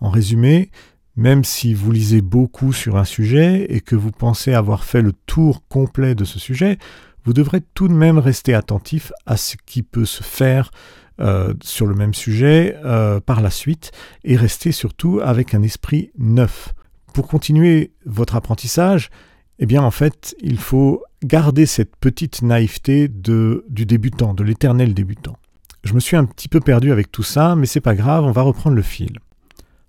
En 0.00 0.10
résumé, 0.10 0.70
même 1.14 1.44
si 1.44 1.72
vous 1.72 1.92
lisez 1.92 2.20
beaucoup 2.20 2.72
sur 2.72 2.96
un 2.96 3.04
sujet 3.04 3.66
et 3.70 3.80
que 3.80 3.96
vous 3.96 4.10
pensez 4.10 4.52
avoir 4.52 4.84
fait 4.84 5.02
le 5.02 5.12
tour 5.12 5.62
complet 5.68 6.14
de 6.14 6.24
ce 6.24 6.38
sujet, 6.38 6.78
vous 7.24 7.32
devrez 7.32 7.60
tout 7.74 7.88
de 7.88 7.94
même 7.94 8.18
rester 8.18 8.54
attentif 8.54 9.12
à 9.24 9.36
ce 9.36 9.56
qui 9.64 9.82
peut 9.82 10.04
se 10.04 10.22
faire 10.22 10.70
euh, 11.20 11.54
sur 11.62 11.86
le 11.86 11.94
même 11.94 12.14
sujet 12.14 12.76
euh, 12.84 13.20
par 13.20 13.40
la 13.40 13.50
suite 13.50 13.92
et 14.24 14.36
rester 14.36 14.72
surtout 14.72 15.20
avec 15.22 15.54
un 15.54 15.62
esprit 15.62 16.10
neuf. 16.18 16.74
Pour 17.14 17.26
continuer 17.26 17.92
votre 18.04 18.36
apprentissage, 18.36 19.10
eh 19.58 19.66
bien 19.66 19.82
en 19.82 19.90
fait, 19.90 20.36
il 20.40 20.58
faut 20.58 21.02
garder 21.24 21.64
cette 21.64 21.96
petite 21.96 22.42
naïveté 22.42 23.08
du 23.08 23.86
débutant, 23.86 24.34
de 24.34 24.44
l'éternel 24.44 24.92
débutant. 24.92 25.36
Je 25.84 25.94
me 25.94 26.00
suis 26.00 26.16
un 26.16 26.24
petit 26.24 26.48
peu 26.48 26.60
perdu 26.60 26.92
avec 26.92 27.10
tout 27.10 27.22
ça, 27.22 27.56
mais 27.56 27.66
c'est 27.66 27.80
pas 27.80 27.94
grave, 27.94 28.24
on 28.24 28.32
va 28.32 28.42
reprendre 28.42 28.76
le 28.76 28.82
fil. 28.82 29.18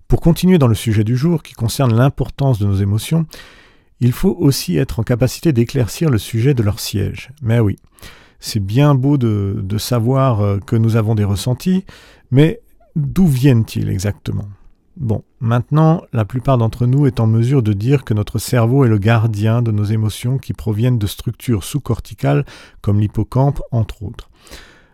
Pour 0.07 0.21
continuer 0.21 0.57
dans 0.57 0.67
le 0.67 0.75
sujet 0.75 1.03
du 1.03 1.17
jour 1.17 1.43
qui 1.43 1.53
concerne 1.53 1.93
l'importance 1.93 2.59
de 2.59 2.65
nos 2.65 2.75
émotions, 2.75 3.25
il 3.99 4.13
faut 4.13 4.35
aussi 4.39 4.77
être 4.77 4.99
en 4.99 5.03
capacité 5.03 5.51
d'éclaircir 5.51 6.09
le 6.09 6.17
sujet 6.17 6.53
de 6.53 6.63
leur 6.63 6.79
siège. 6.79 7.31
Mais 7.41 7.59
oui, 7.59 7.77
c'est 8.39 8.59
bien 8.59 8.95
beau 8.95 9.17
de, 9.17 9.77
savoir 9.77 10.41
euh, 10.41 10.59
que 10.59 10.75
nous 10.75 10.95
avons 10.95 11.15
des 11.15 11.23
ressentis, 11.23 11.85
mais 12.31 12.61
d'où 12.95 13.27
viennent-ils 13.27 13.89
exactement? 13.89 14.47
Bon, 14.95 15.23
maintenant, 15.39 16.01
la 16.11 16.25
plupart 16.25 16.57
d'entre 16.57 16.87
nous 16.87 17.05
est 17.05 17.19
en 17.19 17.27
mesure 17.27 17.61
de 17.61 17.73
dire 17.73 18.03
que 18.03 18.15
notre 18.15 18.39
cerveau 18.39 18.83
est 18.83 18.89
le 18.89 18.97
gardien 18.97 19.61
de 19.61 19.71
nos 19.71 19.83
émotions 19.83 20.39
qui 20.39 20.53
proviennent 20.53 20.97
de 20.97 21.05
structures 21.05 21.63
sous-corticales 21.63 22.45
comme 22.81 22.99
l'hippocampe, 22.99 23.61
entre 23.71 24.01
autres. 24.01 24.29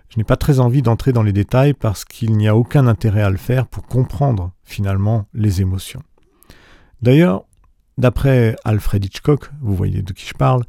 Je 0.10 0.18
n'ai 0.18 0.26
pas 0.26 0.36
très 0.36 0.60
envie 0.60 0.82
d'entrer 0.82 1.14
dans 1.14 1.24
les 1.24 1.34
détails 1.34 1.74
parce 1.74 2.04
qu'il 2.06 2.38
n'y 2.38 2.48
a 2.48 2.56
aucun 2.56 2.86
intérêt 2.86 3.24
à 3.24 3.30
le 3.30 3.38
faire 3.38 3.66
pour 3.66 3.88
comprendre 3.88 4.52
finalement 4.64 5.26
les 5.34 5.62
émotions. 5.62 6.04
D'ailleurs, 7.02 7.46
d'après 7.98 8.56
Alfred 8.64 9.04
Hitchcock, 9.04 9.50
vous 9.62 9.76
voyez 9.76 10.02
de 10.02 10.14
qui 10.14 10.26
je 10.28 10.34
parle, 10.34 10.66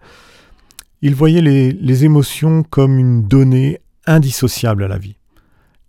il 1.05 1.15
voyait 1.15 1.43
les, 1.43 2.05
émotions 2.07 2.63
comme 2.63 2.99
une 2.99 3.29
donnée 3.29 3.79
indissociable 4.07 4.85
à 4.85 4.89
la 4.89 4.97
vie. 4.97 5.19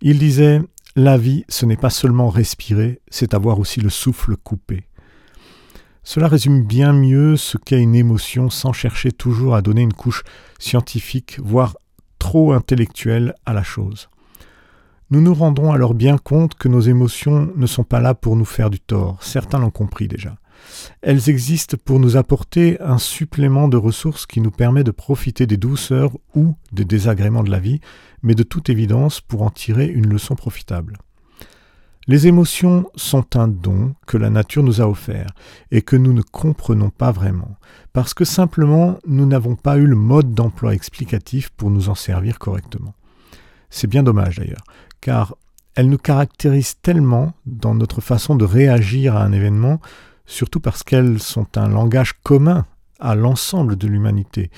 Il 0.01 0.19
disait 0.19 0.60
la 0.98 1.17
vie, 1.17 1.45
ce 1.48 1.65
n'est 1.65 1.77
pas 1.77 1.89
seulement 1.89 2.27
respirer, 2.27 3.00
c'est 3.10 3.34
avoir 3.34 3.57
aussi 3.60 3.79
le 3.79 3.89
souffle 3.89 4.36
coupé. 4.36 4.84
Cela 6.03 6.27
résume 6.27 6.65
bien 6.65 6.91
mieux 6.91 7.38
ce 7.38 7.57
qu'est 7.57 7.81
une 7.81 7.95
émotion 7.95 8.50
sans 8.50 8.74
chercher 8.74 9.13
toujours 9.13 9.55
à 9.55 9.62
donner 9.62 9.84
une 9.84 9.93
couche 9.93 10.24
scientifique, 10.60 11.39
voire 11.41 11.77
trop 12.19 12.51
intellectuelle 12.51 13.36
à 13.45 13.53
la 13.53 13.63
chose. 13.63 14.10
Nous 15.12 15.22
nous 15.22 15.34
rendons 15.34 15.72
alors 15.72 15.93
bien 15.93 16.17
compte 16.17 16.55
que 16.55 16.67
nos 16.67 16.81
émotions 16.81 17.53
ne 17.55 17.67
sont 17.67 17.86
pas 17.86 18.01
là 18.01 18.15
pour 18.15 18.36
nous 18.36 18.43
faire 18.43 18.69
du 18.69 18.81
tort, 18.81 19.24
certains 19.24 19.60
l'ont 19.60 19.72
compris 19.72 20.10
déjà. 20.10 20.36
Elles 21.01 21.29
existent 21.29 21.77
pour 21.84 22.00
nous 22.00 22.17
apporter 22.17 22.79
un 22.81 22.98
supplément 22.98 23.67
de 23.67 23.77
ressources 23.77 24.25
qui 24.25 24.41
nous 24.41 24.51
permet 24.51 24.84
de 24.84 24.91
profiter 24.91 25.45
des 25.48 25.57
douceurs 25.57 26.12
ou 26.36 26.55
des 26.72 26.86
désagréments 26.86 27.43
de 27.43 27.51
la 27.51 27.60
vie, 27.60 27.79
mais 28.24 28.36
de 28.36 28.43
toute 28.43 28.69
évidence 28.69 29.22
pour 29.22 29.41
en 29.41 29.50
tirer 29.50 29.88
une 29.88 30.07
leçon 30.07 30.36
profitable. 30.36 30.98
Les 32.07 32.27
émotions 32.27 32.86
sont 32.95 33.36
un 33.36 33.48
don 33.48 33.95
que 34.05 34.17
la 34.17 34.29
nature 34.29 34.62
nous 34.62 34.79
a 34.79 34.88
offert 34.88 35.31
et 35.72 35.81
que 35.81 35.95
nous 35.95 36.13
ne 36.13 36.22
comprenons 36.22 36.91
pas 36.91 37.12
vraiment, 37.12 37.57
parce 37.93 38.13
que 38.13 38.25
simplement 38.25 39.00
nous 39.07 39.25
n'avons 39.25 39.55
pas 39.55 39.77
eu 39.77 39.88
le 39.88 39.95
mode 39.95 40.36
d'emploi 40.36 40.75
explicatif 40.75 41.50
pour 41.50 41.72
nous 41.72 41.89
en 41.89 41.95
servir 41.95 42.38
correctement. 42.38 42.93
C'est 43.72 43.88
bien 43.88 44.03
dommage 44.03 44.38
d'ailleurs, 44.38 44.63
car 45.01 45.36
elles 45.74 45.89
nous 45.89 45.98
caractérisent 45.98 46.79
tellement 46.79 47.34
dans 47.48 47.74
notre 47.74 48.01
façon 48.01 48.36
de 48.36 48.45
réagir 48.45 49.15
à 49.15 49.24
un 49.24 49.31
événement 49.31 49.81
surtout 50.25 50.60
parce 50.60 50.84
qu'elles 50.84 51.20
sont 51.20 51.58
un 51.58 51.67
langage 51.67 52.13
commun 52.24 52.65
à 53.00 53.15
l'ensemble 53.15 53.75
de 53.75 53.88
l'humanité 53.88 54.50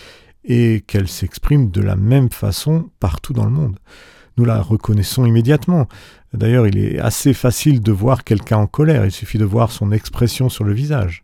et 0.44 0.84
qu'elles 0.88 1.10
s'expriment 1.10 1.70
de 1.70 1.82
la 1.82 1.96
même 1.96 2.30
façon 2.30 2.90
partout 3.00 3.34
dans 3.34 3.46
le 3.46 3.52
monde. 3.52 3.78
Nous 4.38 4.46
la 4.46 4.62
reconnaissons 4.62 5.26
immédiatement. 5.26 5.88
D'ailleurs, 6.34 6.68
il 6.68 6.78
est 6.78 7.00
assez 7.00 7.34
facile 7.34 7.82
de 7.82 7.92
voir 7.92 8.24
quelqu'un 8.24 8.58
en 8.58 8.68
colère, 8.68 9.06
il 9.06 9.12
suffit 9.12 9.38
de 9.38 9.46
voir 9.46 9.72
son 9.72 9.92
expression 9.92 10.50
sur 10.50 10.64
le 10.64 10.74
visage. 10.74 11.24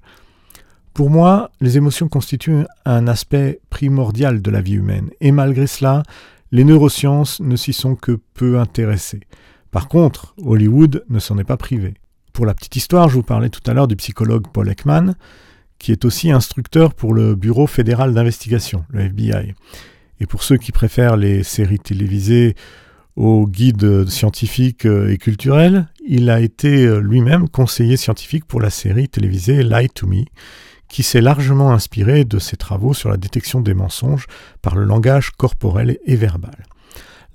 Pour 0.94 1.10
moi, 1.10 1.52
les 1.62 1.78
émotions 1.78 2.08
constituent 2.08 2.66
un 2.86 3.08
aspect 3.08 3.60
primordial 3.70 4.42
de 4.42 4.52
la 4.52 4.62
vie 4.62 4.76
humaine, 4.76 5.10
et 5.22 5.32
malgré 5.32 5.68
cela, 5.68 6.04
les 6.52 6.64
neurosciences 6.64 7.40
ne 7.40 7.56
s'y 7.56 7.74
sont 7.74 7.96
que 7.96 8.20
peu 8.34 8.60
intéressées. 8.60 9.22
Par 9.72 9.88
contre, 9.88 10.36
Hollywood 10.38 11.04
ne 11.10 11.18
s'en 11.18 11.40
est 11.40 11.44
pas 11.44 11.58
privé. 11.58 11.96
Pour 12.34 12.48
la 12.48 12.56
petite 12.56 12.76
histoire, 12.76 13.10
je 13.10 13.14
vous 13.14 13.24
parlais 13.24 13.50
tout 13.50 13.62
à 13.70 13.76
l'heure 13.76 13.88
du 13.88 13.96
psychologue 13.96 14.48
Paul 14.52 14.68
Ekman, 14.68 15.14
qui 15.78 15.92
est 15.92 16.04
aussi 16.04 16.32
instructeur 16.32 16.96
pour 16.96 17.14
le 17.14 17.36
Bureau 17.36 17.68
fédéral 17.68 18.16
d'investigation, 18.16 18.86
le 18.90 19.02
FBI. 19.02 19.54
Et 20.20 20.26
pour 20.26 20.42
ceux 20.42 20.58
qui 20.58 20.72
préfèrent 20.72 21.16
les 21.16 21.44
séries 21.44 21.78
télévisées 21.78 22.56
aux 23.16 23.46
guides 23.46 24.10
scientifiques 24.10 24.86
et 24.86 25.20
culturels, 25.20 25.88
il 26.08 26.32
a 26.32 26.40
été 26.40 27.00
lui-même 27.02 27.48
conseiller 27.48 27.98
scientifique 27.98 28.46
pour 28.46 28.62
la 28.62 28.72
série 28.72 29.10
télévisée 29.10 29.62
Lie 29.62 29.90
to 29.90 30.08
Me, 30.08 30.24
qui 30.88 31.04
s'est 31.04 31.22
largement 31.22 31.72
inspiré 31.72 32.26
de 32.26 32.40
ses 32.40 32.58
travaux 32.58 32.96
sur 32.96 33.10
la 33.10 33.18
détection 33.18 33.62
des 33.62 33.76
mensonges 33.76 34.26
par 34.64 34.74
le 34.74 34.86
langage 34.86 35.30
corporel 35.38 36.00
et 36.04 36.16
verbal. 36.16 36.64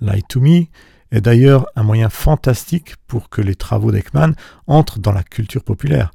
Lie 0.01 0.23
to 0.27 0.41
Me 0.41 0.65
est 1.11 1.21
d'ailleurs 1.21 1.67
un 1.75 1.83
moyen 1.83 2.09
fantastique 2.09 2.95
pour 3.07 3.29
que 3.29 3.41
les 3.41 3.55
travaux 3.55 3.91
d'Ekman 3.91 4.33
entrent 4.67 4.99
dans 4.99 5.11
la 5.11 5.23
culture 5.23 5.63
populaire. 5.63 6.11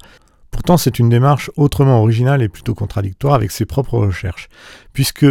Pourtant, 0.51 0.77
c'est 0.77 0.99
une 0.99 1.09
démarche 1.09 1.51
autrement 1.57 1.99
originale 1.99 2.41
et 2.41 2.49
plutôt 2.49 2.75
contradictoire 2.75 3.33
avec 3.33 3.51
ses 3.51 3.65
propres 3.65 3.97
recherches, 3.97 4.47
puisque 4.93 5.25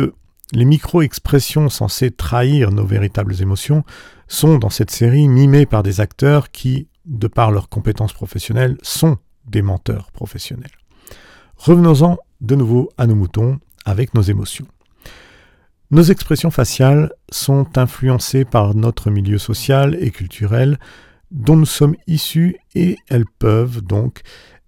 les 0.53 0.65
micro-expressions 0.65 1.71
censées 1.71 2.11
trahir 2.11 2.71
nos 2.71 2.85
véritables 2.85 3.41
émotions 3.41 3.85
sont 4.29 4.59
dans 4.59 4.71
cette 4.71 4.91
série 4.91 5.29
mimées 5.29 5.67
par 5.67 5.83
des 5.83 6.01
acteurs 6.01 6.51
qui, 6.51 6.89
de 7.07 7.27
par 7.27 7.51
leurs 7.51 7.69
compétences 7.69 8.13
professionnelles, 8.13 8.77
sont 8.83 9.17
des 9.47 9.63
menteurs 9.63 10.11
professionnels. 10.13 10.71
Revenons-en 11.57 12.19
de 12.41 12.55
nouveau 12.55 12.91
à 12.99 13.07
nos 13.07 13.15
moutons 13.15 13.59
avec 13.85 14.15
nos 14.15 14.23
émotions. 14.23 14.67
Nos 15.95 16.03
expressions 16.03 16.51
faciales 16.51 17.13
sont 17.31 17.79
influencées 17.79 18.45
par 18.45 18.75
notre 18.75 19.13
milieu 19.13 19.39
social 19.39 19.97
et 20.01 20.11
culturel 20.11 20.81
dont 21.31 21.55
nous 21.55 21.67
sommes 21.67 21.95
issus 22.09 22.57
et 22.75 22.97
elles 23.09 23.27
peuvent 23.39 23.81
donc 23.81 24.23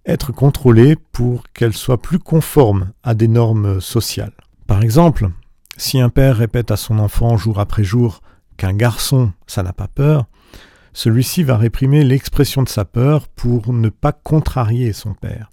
être 0.05 0.31
contrôlées 0.31 0.95
pour 1.11 1.43
qu'elles 1.53 1.73
soient 1.73 2.01
plus 2.01 2.21
conformes 2.21 2.93
à 3.03 3.15
des 3.15 3.27
normes 3.27 3.81
sociales. 3.81 4.35
Par 4.69 4.85
exemple, 4.85 5.31
si 5.77 6.01
un 6.01 6.11
père 6.11 6.37
répète 6.37 6.71
à 6.71 6.77
son 6.77 7.01
enfant 7.01 7.37
jour 7.37 7.59
après 7.59 7.83
jour 7.83 8.23
qu'un 8.57 8.75
garçon, 8.75 9.33
ça 9.49 9.65
n'a 9.65 9.73
pas 9.73 9.89
peur, 9.89 10.27
celui-ci 10.93 11.43
va 11.43 11.57
réprimer 11.57 12.05
l'expression 12.05 12.63
de 12.63 12.69
sa 12.69 12.85
peur 12.85 13.27
pour 13.27 13.73
ne 13.73 13.89
pas 13.89 14.13
contrarier 14.13 14.93
son 14.93 15.15
père. 15.15 15.51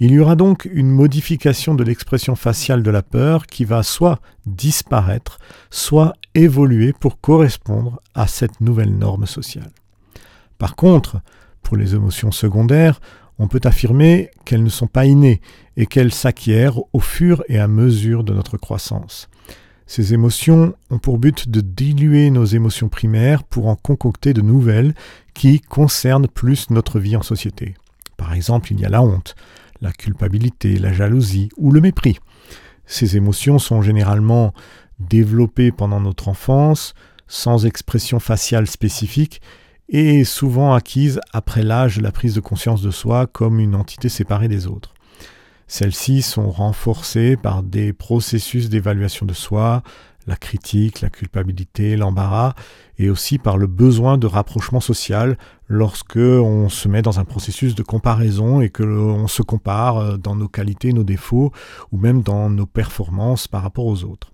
Il 0.00 0.10
y 0.10 0.18
aura 0.18 0.34
donc 0.34 0.68
une 0.72 0.90
modification 0.90 1.74
de 1.74 1.84
l'expression 1.84 2.34
faciale 2.34 2.82
de 2.82 2.90
la 2.90 3.02
peur 3.02 3.46
qui 3.46 3.64
va 3.64 3.82
soit 3.82 4.20
disparaître, 4.44 5.38
soit 5.70 6.14
évoluer 6.34 6.92
pour 6.92 7.20
correspondre 7.20 8.00
à 8.14 8.26
cette 8.26 8.60
nouvelle 8.60 8.96
norme 8.96 9.26
sociale. 9.26 9.70
Par 10.58 10.74
contre, 10.74 11.20
pour 11.62 11.76
les 11.76 11.94
émotions 11.94 12.32
secondaires, 12.32 13.00
on 13.38 13.48
peut 13.48 13.60
affirmer 13.64 14.30
qu'elles 14.44 14.62
ne 14.62 14.68
sont 14.68 14.86
pas 14.86 15.06
innées 15.06 15.40
et 15.76 15.86
qu'elles 15.86 16.12
s'acquièrent 16.12 16.78
au 16.92 17.00
fur 17.00 17.42
et 17.48 17.58
à 17.58 17.68
mesure 17.68 18.24
de 18.24 18.32
notre 18.32 18.56
croissance. 18.56 19.28
Ces 19.86 20.14
émotions 20.14 20.74
ont 20.90 20.98
pour 20.98 21.18
but 21.18 21.48
de 21.48 21.60
diluer 21.60 22.30
nos 22.30 22.44
émotions 22.44 22.88
primaires 22.88 23.44
pour 23.44 23.66
en 23.66 23.76
concocter 23.76 24.32
de 24.32 24.40
nouvelles 24.40 24.94
qui 25.34 25.60
concernent 25.60 26.28
plus 26.28 26.70
notre 26.70 26.98
vie 26.98 27.16
en 27.16 27.22
société. 27.22 27.74
Par 28.16 28.32
exemple, 28.32 28.72
il 28.72 28.80
y 28.80 28.86
a 28.86 28.88
la 28.88 29.02
honte, 29.02 29.34
la 29.84 29.92
culpabilité, 29.92 30.76
la 30.78 30.92
jalousie 30.92 31.50
ou 31.56 31.70
le 31.70 31.80
mépris. 31.80 32.18
Ces 32.86 33.16
émotions 33.16 33.58
sont 33.58 33.82
généralement 33.82 34.52
développées 34.98 35.70
pendant 35.70 36.00
notre 36.00 36.28
enfance, 36.28 36.94
sans 37.28 37.66
expression 37.66 38.18
faciale 38.18 38.66
spécifique, 38.66 39.40
et 39.88 40.24
souvent 40.24 40.72
acquises 40.74 41.20
après 41.32 41.62
l'âge 41.62 41.98
de 41.98 42.02
la 42.02 42.10
prise 42.10 42.34
de 42.34 42.40
conscience 42.40 42.80
de 42.80 42.90
soi 42.90 43.26
comme 43.26 43.60
une 43.60 43.74
entité 43.74 44.08
séparée 44.08 44.48
des 44.48 44.66
autres. 44.66 44.94
Celles-ci 45.66 46.22
sont 46.22 46.50
renforcées 46.50 47.36
par 47.36 47.62
des 47.62 47.92
processus 47.92 48.68
d'évaluation 48.68 49.26
de 49.26 49.34
soi, 49.34 49.82
la 50.26 50.36
critique, 50.36 51.00
la 51.00 51.10
culpabilité, 51.10 51.96
l'embarras, 51.96 52.54
et 52.98 53.10
aussi 53.10 53.38
par 53.38 53.56
le 53.56 53.66
besoin 53.66 54.18
de 54.18 54.26
rapprochement 54.26 54.80
social 54.80 55.36
lorsque 55.68 56.16
on 56.16 56.68
se 56.68 56.88
met 56.88 57.02
dans 57.02 57.20
un 57.20 57.24
processus 57.24 57.74
de 57.74 57.82
comparaison 57.82 58.60
et 58.60 58.70
que 58.70 58.82
l'on 58.82 59.26
se 59.26 59.42
compare 59.42 59.98
euh, 59.98 60.16
dans 60.16 60.36
nos 60.36 60.48
qualités, 60.48 60.92
nos 60.92 61.04
défauts, 61.04 61.52
ou 61.92 61.98
même 61.98 62.22
dans 62.22 62.50
nos 62.50 62.66
performances 62.66 63.48
par 63.48 63.62
rapport 63.62 63.86
aux 63.86 64.04
autres. 64.04 64.30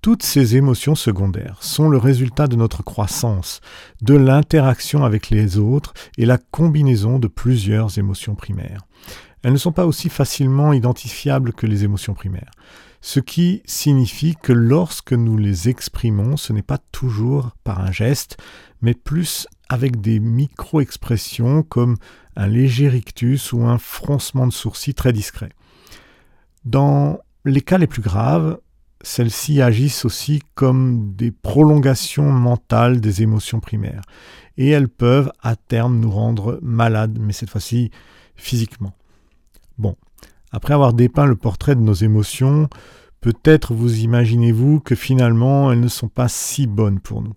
Toutes 0.00 0.22
ces 0.22 0.56
émotions 0.56 0.94
secondaires 0.94 1.58
sont 1.60 1.88
le 1.88 1.98
résultat 1.98 2.46
de 2.46 2.54
notre 2.54 2.84
croissance, 2.84 3.60
de 4.00 4.14
l'interaction 4.14 5.04
avec 5.04 5.28
les 5.28 5.58
autres 5.58 5.92
et 6.16 6.24
la 6.24 6.38
combinaison 6.38 7.18
de 7.18 7.26
plusieurs 7.26 7.98
émotions 7.98 8.36
primaires. 8.36 8.82
Elles 9.42 9.52
ne 9.52 9.58
sont 9.58 9.72
pas 9.72 9.86
aussi 9.86 10.08
facilement 10.08 10.72
identifiables 10.72 11.52
que 11.52 11.66
les 11.66 11.82
émotions 11.82 12.14
primaires 12.14 12.52
ce 13.00 13.20
qui 13.20 13.62
signifie 13.64 14.34
que 14.42 14.52
lorsque 14.52 15.12
nous 15.12 15.36
les 15.36 15.68
exprimons, 15.68 16.36
ce 16.36 16.52
n'est 16.52 16.62
pas 16.62 16.78
toujours 16.92 17.52
par 17.64 17.80
un 17.80 17.92
geste, 17.92 18.36
mais 18.82 18.94
plus 18.94 19.46
avec 19.68 20.00
des 20.00 20.20
micro-expressions 20.20 21.62
comme 21.62 21.96
un 22.36 22.46
léger 22.46 22.88
rictus 22.88 23.52
ou 23.52 23.62
un 23.62 23.78
froncement 23.78 24.46
de 24.46 24.52
sourcils 24.52 24.94
très 24.94 25.12
discret. 25.12 25.50
Dans 26.64 27.18
les 27.44 27.60
cas 27.60 27.78
les 27.78 27.86
plus 27.86 28.02
graves, 28.02 28.58
celles-ci 29.02 29.62
agissent 29.62 30.04
aussi 30.04 30.42
comme 30.54 31.14
des 31.14 31.30
prolongations 31.30 32.32
mentales 32.32 33.00
des 33.00 33.22
émotions 33.22 33.60
primaires, 33.60 34.02
et 34.56 34.70
elles 34.70 34.88
peuvent 34.88 35.30
à 35.40 35.54
terme 35.54 36.00
nous 36.00 36.10
rendre 36.10 36.58
malades, 36.62 37.18
mais 37.20 37.32
cette 37.32 37.50
fois-ci 37.50 37.90
physiquement. 38.34 38.92
Bon, 39.78 39.96
après 40.52 40.74
avoir 40.74 40.92
dépeint 40.92 41.26
le 41.26 41.36
portrait 41.36 41.74
de 41.74 41.80
nos 41.80 41.94
émotions, 41.94 42.68
peut-être 43.20 43.74
vous 43.74 44.00
imaginez-vous 44.00 44.80
que 44.80 44.94
finalement 44.94 45.72
elles 45.72 45.80
ne 45.80 45.88
sont 45.88 46.08
pas 46.08 46.28
si 46.28 46.66
bonnes 46.66 47.00
pour 47.00 47.22
nous. 47.22 47.34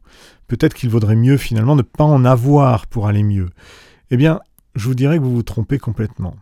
Peut-être 0.48 0.74
qu'il 0.74 0.89
vaudrait 0.89 1.15
mieux 1.15 1.38
finalement 1.38 1.75
ne 1.75 1.82
pas 1.82 2.03
en 2.03 2.25
avoir 2.25 2.88
pour 2.88 3.08
aller 3.08 3.24
mieux. 3.24 3.50
Eh 4.10 4.18
bien, 4.18 4.41
je 4.75 4.88
vous 4.88 4.96
dirais 4.96 5.18
que 5.18 5.24
vous 5.24 5.36
vous 5.36 5.44
trompez 5.44 5.80
complètement. 5.80 6.36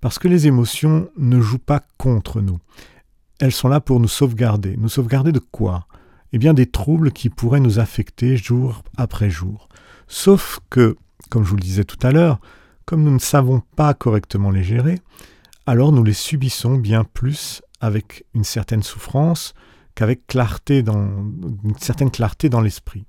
Parce 0.00 0.18
que 0.18 0.28
les 0.28 0.46
émotions 0.46 1.08
ne 1.16 1.40
jouent 1.40 1.58
pas 1.58 1.82
contre 1.98 2.40
nous. 2.40 2.58
Elles 3.40 3.52
sont 3.52 3.68
là 3.68 3.80
pour 3.80 4.00
nous 4.00 4.08
sauvegarder. 4.08 4.76
Nous 4.76 4.88
sauvegarder 4.88 5.32
de 5.32 5.40
quoi? 5.40 5.86
Eh 6.32 6.38
bien 6.38 6.54
des 6.54 6.66
troubles 6.66 7.10
qui 7.12 7.30
pourraient 7.30 7.60
nous 7.60 7.78
affecter 7.78 8.36
jour 8.36 8.82
après 8.96 9.30
jour. 9.30 9.68
Sauf 10.08 10.60
que, 10.70 10.96
comme 11.30 11.44
je 11.44 11.50
vous 11.50 11.56
le 11.56 11.62
disais 11.62 11.84
tout 11.84 12.04
à 12.06 12.12
l'heure, 12.12 12.40
comme 12.84 13.02
nous 13.02 13.12
ne 13.12 13.18
savons 13.18 13.62
pas 13.76 13.94
correctement 13.94 14.50
les 14.50 14.62
gérer, 14.62 15.00
alors 15.66 15.92
nous 15.92 16.04
les 16.04 16.12
subissons 16.12 16.76
bien 16.76 17.04
plus 17.04 17.62
avec 17.80 18.24
une 18.34 18.44
certaine 18.44 18.82
souffrance 18.82 19.54
qu'avec 19.94 20.22
une 20.34 21.74
certaine 21.78 22.10
clarté 22.10 22.48
dans 22.48 22.60
l'esprit. 22.60 23.06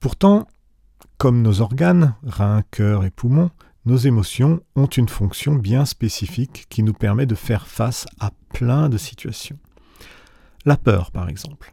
Pourtant, 0.00 0.48
comme 1.18 1.42
nos 1.42 1.60
organes, 1.60 2.14
reins, 2.24 2.62
cœur 2.70 3.04
et 3.04 3.10
poumons, 3.10 3.50
nos 3.84 3.96
émotions 3.96 4.60
ont 4.76 4.86
une 4.86 5.08
fonction 5.08 5.54
bien 5.54 5.84
spécifique 5.84 6.66
qui 6.68 6.82
nous 6.82 6.92
permet 6.92 7.26
de 7.26 7.34
faire 7.34 7.66
face 7.66 8.06
à 8.18 8.30
plein 8.52 8.88
de 8.88 8.98
situations. 8.98 9.58
La 10.64 10.76
peur, 10.76 11.10
par 11.10 11.28
exemple, 11.28 11.72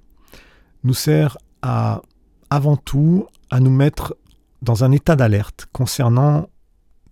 nous 0.83 0.93
sert 0.93 1.37
avant 1.61 2.77
tout 2.77 3.27
à 3.49 3.59
nous 3.59 3.71
mettre 3.71 4.15
dans 4.61 4.83
un 4.83 4.91
état 4.91 5.15
d'alerte 5.15 5.67
concernant 5.71 6.49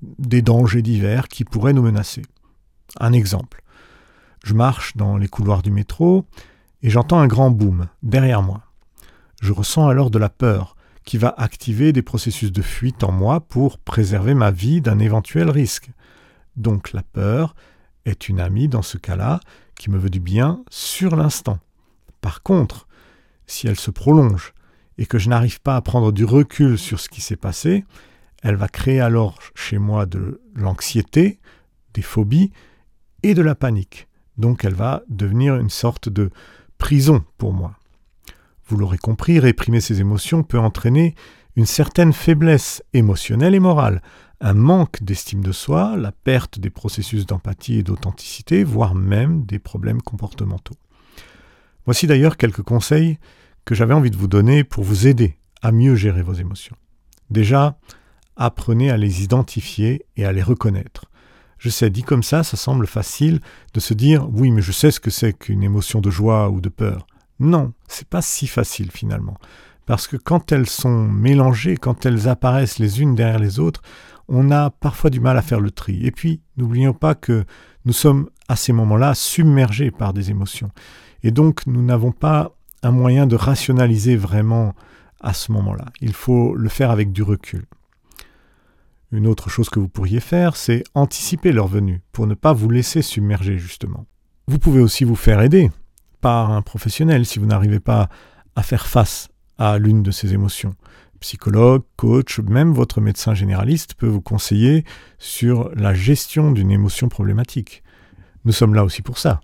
des 0.02 0.42
dangers 0.42 0.82
divers 0.82 1.28
qui 1.28 1.44
pourraient 1.44 1.74
nous 1.74 1.82
menacer. 1.82 2.22
Un 3.00 3.14
exemple. 3.14 3.62
Je 4.44 4.54
marche 4.54 4.96
dans 4.96 5.18
les 5.18 5.28
couloirs 5.28 5.62
du 5.62 5.72
métro 5.72 6.26
et 6.82 6.90
j'entends 6.90 7.20
un 7.20 7.28
grand 7.28 7.52
boom 7.52 7.88
derrière 8.04 8.42
moi. 8.42 8.62
Je 9.42 9.52
ressens 9.52 9.88
alors 9.88 10.10
de 10.10 10.20
la 10.20 10.30
peur 10.30 10.76
qui 11.04 11.18
va 11.18 11.34
activer 11.38 11.94
des 11.94 12.02
processus 12.02 12.52
de 12.52 12.62
fuite 12.62 13.04
en 13.04 13.12
moi 13.12 13.40
pour 13.40 13.78
préserver 13.78 14.34
ma 14.34 14.52
vie 14.52 14.82
d'un 14.82 15.00
éventuel 15.00 15.50
risque. 15.50 15.90
Donc 16.56 16.92
la 16.92 17.04
peur 17.04 17.56
est 18.06 18.30
une 18.30 18.40
amie 18.40 18.68
dans 18.68 18.82
ce 18.82 18.98
cas-là 18.98 19.40
qui 19.76 19.90
me 19.90 19.98
veut 19.98 20.10
du 20.10 20.20
bien 20.20 20.64
sur 20.70 21.16
l'instant. 21.16 21.60
Par 22.22 22.42
contre, 22.42 22.88
si 23.46 23.68
elle 23.68 23.80
se 23.80 23.92
prolonge 23.92 24.54
et 24.98 25.06
que 25.06 25.20
je 25.20 25.30
n'arrive 25.30 25.62
pas 25.62 25.76
à 25.76 25.82
prendre 25.82 26.12
du 26.12 26.26
recul 26.26 26.78
sur 26.78 27.00
ce 27.00 27.10
qui 27.10 27.22
s'est 27.22 27.36
passé, 27.36 27.86
elle 28.44 28.56
va 28.56 28.68
créer 28.68 29.00
alors 29.00 29.40
chez 29.56 29.78
moi 29.78 30.06
de 30.06 30.42
l'anxiété, 30.56 31.40
des 31.94 32.02
phobies 32.02 32.52
et 33.24 33.34
de 33.34 33.42
la 33.42 33.56
panique. 33.56 34.08
Donc 34.38 34.66
elle 34.66 34.74
va 34.74 35.04
devenir 35.10 35.56
une 35.56 35.70
sorte 35.70 36.10
de 36.10 36.30
prison 36.78 37.24
pour 37.38 37.54
moi. 37.54 37.76
Vous 38.68 38.78
l'aurez 38.78 38.98
compris, 38.98 39.40
réprimer 39.40 39.82
ses 39.82 40.02
émotions 40.02 40.44
peut 40.44 40.60
entraîner 40.60 41.16
une 41.56 41.66
certaine 41.66 42.14
faiblesse 42.14 42.84
émotionnelle 42.94 43.56
et 43.56 43.60
morale, 43.60 44.02
un 44.42 44.54
manque 44.54 45.02
d'estime 45.02 45.42
de 45.42 45.52
soi, 45.52 45.96
la 45.98 46.12
perte 46.12 46.60
des 46.60 46.70
processus 46.70 47.26
d'empathie 47.26 47.80
et 47.80 47.84
d'authenticité, 47.84 48.64
voire 48.64 48.94
même 48.94 49.46
des 49.46 49.58
problèmes 49.58 50.02
comportementaux. 50.02 50.76
Voici 51.86 52.06
d'ailleurs 52.06 52.38
quelques 52.38 52.62
conseils 52.62 53.18
que 53.66 53.74
j'avais 53.74 53.94
envie 53.94 54.12
de 54.12 54.18
vous 54.18 54.28
donner 54.28 54.64
pour 54.64 54.84
vous 54.84 55.08
aider 55.08 55.38
à 55.62 55.72
mieux 55.72 55.96
gérer 55.96 56.22
vos 56.22 56.34
émotions. 56.34 56.76
Déjà, 57.30 57.80
apprenez 58.36 58.92
à 58.92 58.98
les 58.98 59.24
identifier 59.24 60.06
et 60.16 60.26
à 60.26 60.32
les 60.32 60.44
reconnaître. 60.44 61.06
Je 61.60 61.70
sais, 61.70 61.90
dit 61.90 62.04
comme 62.04 62.24
ça, 62.24 62.44
ça 62.44 62.58
semble 62.58 62.88
facile 62.88 63.40
de 63.74 63.80
se 63.80 63.94
dire 63.94 64.28
oui, 64.32 64.52
mais 64.52 64.62
je 64.62 64.72
sais 64.72 64.92
ce 64.92 65.00
que 65.00 65.10
c'est 65.10 65.34
qu'une 65.34 65.64
émotion 65.64 66.02
de 66.02 66.10
joie 66.10 66.50
ou 66.50 66.62
de 66.62 66.70
peur. 66.70 67.08
Non, 67.40 67.74
c'est 67.88 68.08
pas 68.08 68.22
si 68.22 68.48
facile 68.48 68.92
finalement. 68.92 69.38
Parce 69.86 70.08
que 70.08 70.18
quand 70.18 70.52
elles 70.52 70.70
sont 70.70 71.08
mélangées, 71.08 71.78
quand 71.78 72.06
elles 72.06 72.28
apparaissent 72.28 72.80
les 72.80 73.02
unes 73.02 73.16
derrière 73.16 73.40
les 73.40 73.60
autres, 73.60 73.82
on 74.28 74.52
a 74.52 74.70
parfois 74.70 75.10
du 75.10 75.20
mal 75.20 75.38
à 75.38 75.42
faire 75.42 75.62
le 75.62 75.72
tri. 75.72 76.06
Et 76.06 76.12
puis, 76.12 76.42
n'oublions 76.58 76.94
pas 76.94 77.16
que 77.16 77.46
nous 77.86 77.94
sommes 77.94 78.30
à 78.50 78.56
ces 78.56 78.74
moments-là 78.74 79.16
submergés 79.16 79.92
par 79.92 80.14
des 80.14 80.30
émotions. 80.30 80.72
Et 81.24 81.32
donc, 81.32 81.66
nous 81.68 81.82
n'avons 81.82 82.12
pas 82.12 82.52
un 82.84 82.92
moyen 82.92 83.28
de 83.28 83.36
rationaliser 83.36 84.18
vraiment 84.18 84.74
à 85.22 85.34
ce 85.34 85.52
moment-là. 85.54 85.86
Il 86.02 86.14
faut 86.14 86.54
le 86.56 86.70
faire 86.70 86.92
avec 86.92 87.12
du 87.12 87.24
recul. 87.24 87.66
Une 89.12 89.28
autre 89.28 89.50
chose 89.50 89.70
que 89.70 89.80
vous 89.80 89.88
pourriez 89.88 90.20
faire, 90.20 90.58
c'est 90.58 90.84
anticiper 90.94 91.52
leur 91.52 91.68
venue, 91.68 92.02
pour 92.12 92.28
ne 92.28 92.34
pas 92.34 92.54
vous 92.54 92.70
laisser 92.70 93.02
submerger 93.02 93.58
justement. 93.58 94.06
Vous 94.48 94.60
pouvez 94.60 94.82
aussi 94.82 95.04
vous 95.06 95.16
faire 95.16 95.42
aider 95.42 95.72
par 96.20 96.52
un 96.52 96.62
professionnel 96.62 97.26
si 97.26 97.40
vous 97.40 97.46
n'arrivez 97.46 97.80
pas 97.80 98.10
à 98.56 98.64
faire 98.64 98.88
face 98.88 99.30
à 99.58 99.78
l'une 99.78 100.04
de 100.04 100.12
ces 100.12 100.34
émotions. 100.34 100.76
Psychologue, 101.20 101.84
coach, 101.96 102.40
même 102.40 102.74
votre 102.74 103.02
médecin 103.02 103.34
généraliste 103.34 103.96
peut 103.96 104.08
vous 104.08 104.22
conseiller 104.22 104.84
sur 105.18 105.72
la 105.76 105.94
gestion 105.94 106.52
d'une 106.52 106.72
émotion 106.72 107.10
problématique. 107.10 107.84
Nous 108.46 108.52
sommes 108.52 108.76
là 108.76 108.84
aussi 108.84 109.02
pour 109.02 109.18
ça. 109.18 109.42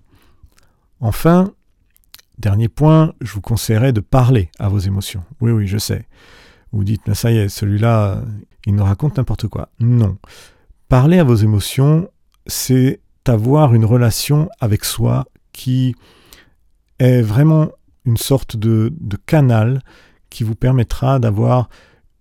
Enfin, 1.00 1.52
dernier 2.38 2.68
point, 2.68 3.12
je 3.20 3.32
vous 3.32 3.40
conseillerais 3.40 3.92
de 3.92 4.00
parler 4.00 4.50
à 4.58 4.68
vos 4.68 4.78
émotions. 4.78 5.24
Oui, 5.40 5.50
oui, 5.50 5.66
je 5.66 5.78
sais. 5.78 6.06
Vous 6.72 6.84
dites, 6.84 7.02
mais 7.06 7.14
ça 7.14 7.30
y 7.30 7.38
est, 7.38 7.48
celui-là, 7.48 8.22
il 8.66 8.74
nous 8.74 8.84
raconte 8.84 9.16
n'importe 9.16 9.48
quoi. 9.48 9.68
Non. 9.80 10.18
Parler 10.88 11.18
à 11.18 11.24
vos 11.24 11.34
émotions, 11.34 12.08
c'est 12.46 13.00
avoir 13.26 13.74
une 13.74 13.84
relation 13.84 14.48
avec 14.60 14.84
soi 14.84 15.26
qui 15.52 15.94
est 16.98 17.22
vraiment 17.22 17.70
une 18.04 18.16
sorte 18.16 18.56
de, 18.56 18.92
de 19.00 19.16
canal 19.16 19.82
qui 20.30 20.44
vous 20.44 20.54
permettra 20.54 21.18
d'avoir 21.18 21.68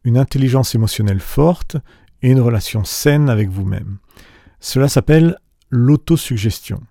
une 0.04 0.18
intelligence 0.18 0.76
émotionnelle 0.76 1.20
forte 1.20 1.78
et 2.22 2.30
une 2.30 2.40
relation 2.40 2.84
saine 2.84 3.30
avec 3.30 3.50
vous-même. 3.50 3.98
Cela 4.60 4.88
s'appelle 4.88 5.38
l'autosuggestion. 5.70 6.82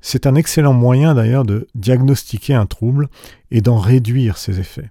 C'est 0.00 0.26
un 0.26 0.34
excellent 0.34 0.72
moyen 0.72 1.14
d'ailleurs 1.14 1.44
de 1.44 1.68
diagnostiquer 1.74 2.54
un 2.54 2.66
trouble 2.66 3.08
et 3.50 3.60
d'en 3.60 3.78
réduire 3.78 4.38
ses 4.38 4.58
effets. 4.58 4.90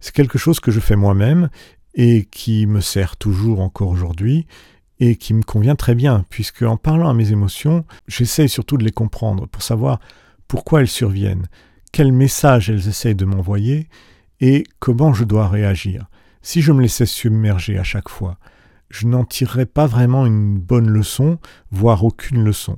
C'est 0.00 0.14
quelque 0.14 0.38
chose 0.38 0.60
que 0.60 0.70
je 0.70 0.80
fais 0.80 0.96
moi-même 0.96 1.48
et 1.94 2.24
qui 2.24 2.66
me 2.66 2.80
sert 2.80 3.16
toujours 3.16 3.60
encore 3.60 3.88
aujourd'hui 3.88 4.46
et 5.00 5.16
qui 5.16 5.34
me 5.34 5.42
convient 5.42 5.74
très 5.74 5.94
bien, 5.94 6.24
puisque 6.30 6.62
en 6.62 6.76
parlant 6.76 7.08
à 7.08 7.14
mes 7.14 7.32
émotions, 7.32 7.84
j'essaye 8.06 8.48
surtout 8.48 8.76
de 8.76 8.84
les 8.84 8.92
comprendre 8.92 9.46
pour 9.46 9.62
savoir 9.62 9.98
pourquoi 10.46 10.80
elles 10.80 10.88
surviennent, 10.88 11.48
quels 11.92 12.12
messages 12.12 12.70
elles 12.70 12.88
essayent 12.88 13.16
de 13.16 13.24
m'envoyer 13.24 13.88
et 14.40 14.64
comment 14.78 15.12
je 15.12 15.24
dois 15.24 15.48
réagir. 15.48 16.06
Si 16.40 16.62
je 16.62 16.72
me 16.72 16.82
laissais 16.82 17.06
submerger 17.06 17.78
à 17.78 17.84
chaque 17.84 18.08
fois, 18.08 18.38
je 18.90 19.06
n'en 19.06 19.24
tirerais 19.24 19.66
pas 19.66 19.86
vraiment 19.86 20.26
une 20.26 20.58
bonne 20.58 20.88
leçon, 20.88 21.38
voire 21.70 22.04
aucune 22.04 22.44
leçon. 22.44 22.76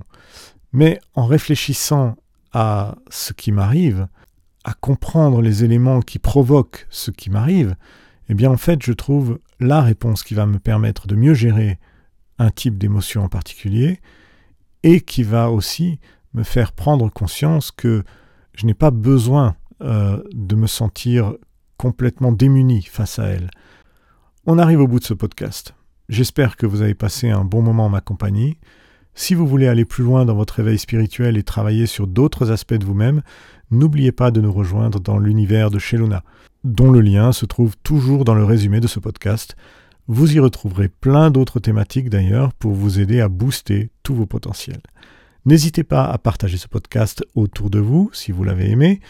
Mais 0.73 1.01
en 1.15 1.27
réfléchissant 1.27 2.17
à 2.53 2.97
ce 3.11 3.33
qui 3.33 3.53
m'arrive, 3.53 4.07
à 4.65 4.73
comprendre 4.73 5.43
les 5.43 5.65
éléments 5.65 6.01
qui 6.01 6.19
provoquent 6.19 6.87
ce 6.89 7.11
qui 7.11 7.31
m'arrive, 7.31 7.77
eh 8.29 8.35
bien 8.35 8.51
en 8.51 8.57
fait 8.57 8.83
je 8.83 8.93
trouve 8.93 9.39
la 9.61 9.83
réponse 9.83 10.23
qui 10.23 10.35
va 10.35 10.47
me 10.47 10.59
permettre 10.59 11.07
de 11.07 11.15
mieux 11.15 11.35
gérer 11.35 11.79
un 12.39 12.51
type 12.51 12.79
d'émotion 12.79 13.23
en 13.23 13.29
particulier 13.29 14.01
et 14.83 15.01
qui 15.01 15.23
va 15.23 15.51
aussi 15.51 15.99
me 16.35 16.43
faire 16.43 16.73
prendre 16.73 17.11
conscience 17.11 17.71
que 17.71 18.05
je 18.55 18.67
n'ai 18.67 18.75
pas 18.75 18.91
besoin 18.91 19.57
euh, 19.83 20.23
de 20.33 20.55
me 20.55 20.67
sentir 20.67 21.35
complètement 21.77 22.33
démuni 22.33 22.83
face 22.83 23.19
à 23.19 23.27
elle. 23.27 23.51
On 24.47 24.59
arrive 24.59 24.81
au 24.81 24.87
bout 24.87 25.01
de 25.01 25.05
ce 25.05 25.15
podcast. 25.15 25.75
J'espère 26.09 26.57
que 26.57 26.67
vous 26.67 26.83
avez 26.83 26.95
passé 26.95 27.31
un 27.31 27.45
bon 27.45 27.63
moment 27.63 27.87
en 27.87 27.89
ma 27.89 28.01
compagnie. 28.01 28.59
Si 29.15 29.35
vous 29.35 29.47
voulez 29.47 29.69
aller 29.69 29.85
plus 29.85 30.03
loin 30.03 30.25
dans 30.25 30.35
votre 30.35 30.61
éveil 30.61 30.79
spirituel 30.79 31.37
et 31.37 31.43
travailler 31.43 31.87
sur 31.87 32.07
d'autres 32.07 32.51
aspects 32.51 32.75
de 32.75 32.85
vous-même, 32.85 33.23
n'oubliez 33.71 34.13
pas 34.13 34.31
de 34.31 34.41
nous 34.41 34.53
rejoindre 34.53 35.01
dans 35.01 35.19
l'univers 35.19 35.71
de 35.71 35.79
Sheluna, 35.79 36.25
dont 36.65 36.91
le 36.91 37.01
lien 37.01 37.33
se 37.33 37.47
trouve 37.47 37.77
toujours 37.83 38.25
dans 38.25 38.35
le 38.35 38.45
résumé 38.45 38.81
de 38.81 38.89
ce 38.89 38.99
podcast. 38.99 39.57
Vous 40.09 40.35
y 40.35 40.41
retrouverez 40.41 40.89
plein 40.89 41.31
d'autres 41.31 41.61
thématiques 41.61 42.11
d'ailleurs 42.11 42.53
pour 42.55 42.73
vous 42.73 43.01
aider 43.01 43.21
à 43.21 43.29
booster 43.29 43.91
tous 44.03 44.15
vos 44.15 44.27
potentiels. 44.27 44.83
N'hésitez 45.47 45.85
pas 45.85 46.05
à 46.05 46.19
partager 46.19 46.57
ce 46.57 46.69
podcast 46.69 47.25
autour 47.35 47.71
de 47.71 47.79
vous 47.79 48.11
si 48.13 48.33
vous 48.33 48.45
l'avez 48.45 48.71
aimé. 48.71 49.01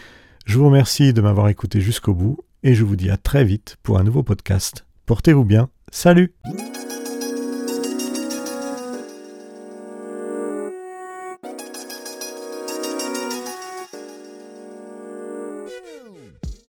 Je 0.45 0.57
vous 0.57 0.65
remercie 0.65 1.13
de 1.13 1.21
m'avoir 1.21 1.47
écouté 1.47 1.81
jusqu'au 1.81 2.13
bout 2.13 2.37
et 2.63 2.75
je 2.75 2.83
vous 2.83 2.95
dis 2.95 3.09
à 3.09 3.17
très 3.17 3.43
vite 3.43 3.77
pour 3.83 3.97
un 3.97 4.03
nouveau 4.03 4.21
podcast. 4.21 4.85
Portez-vous 5.05 5.45
bien. 5.45 5.69
Salut 5.91 6.33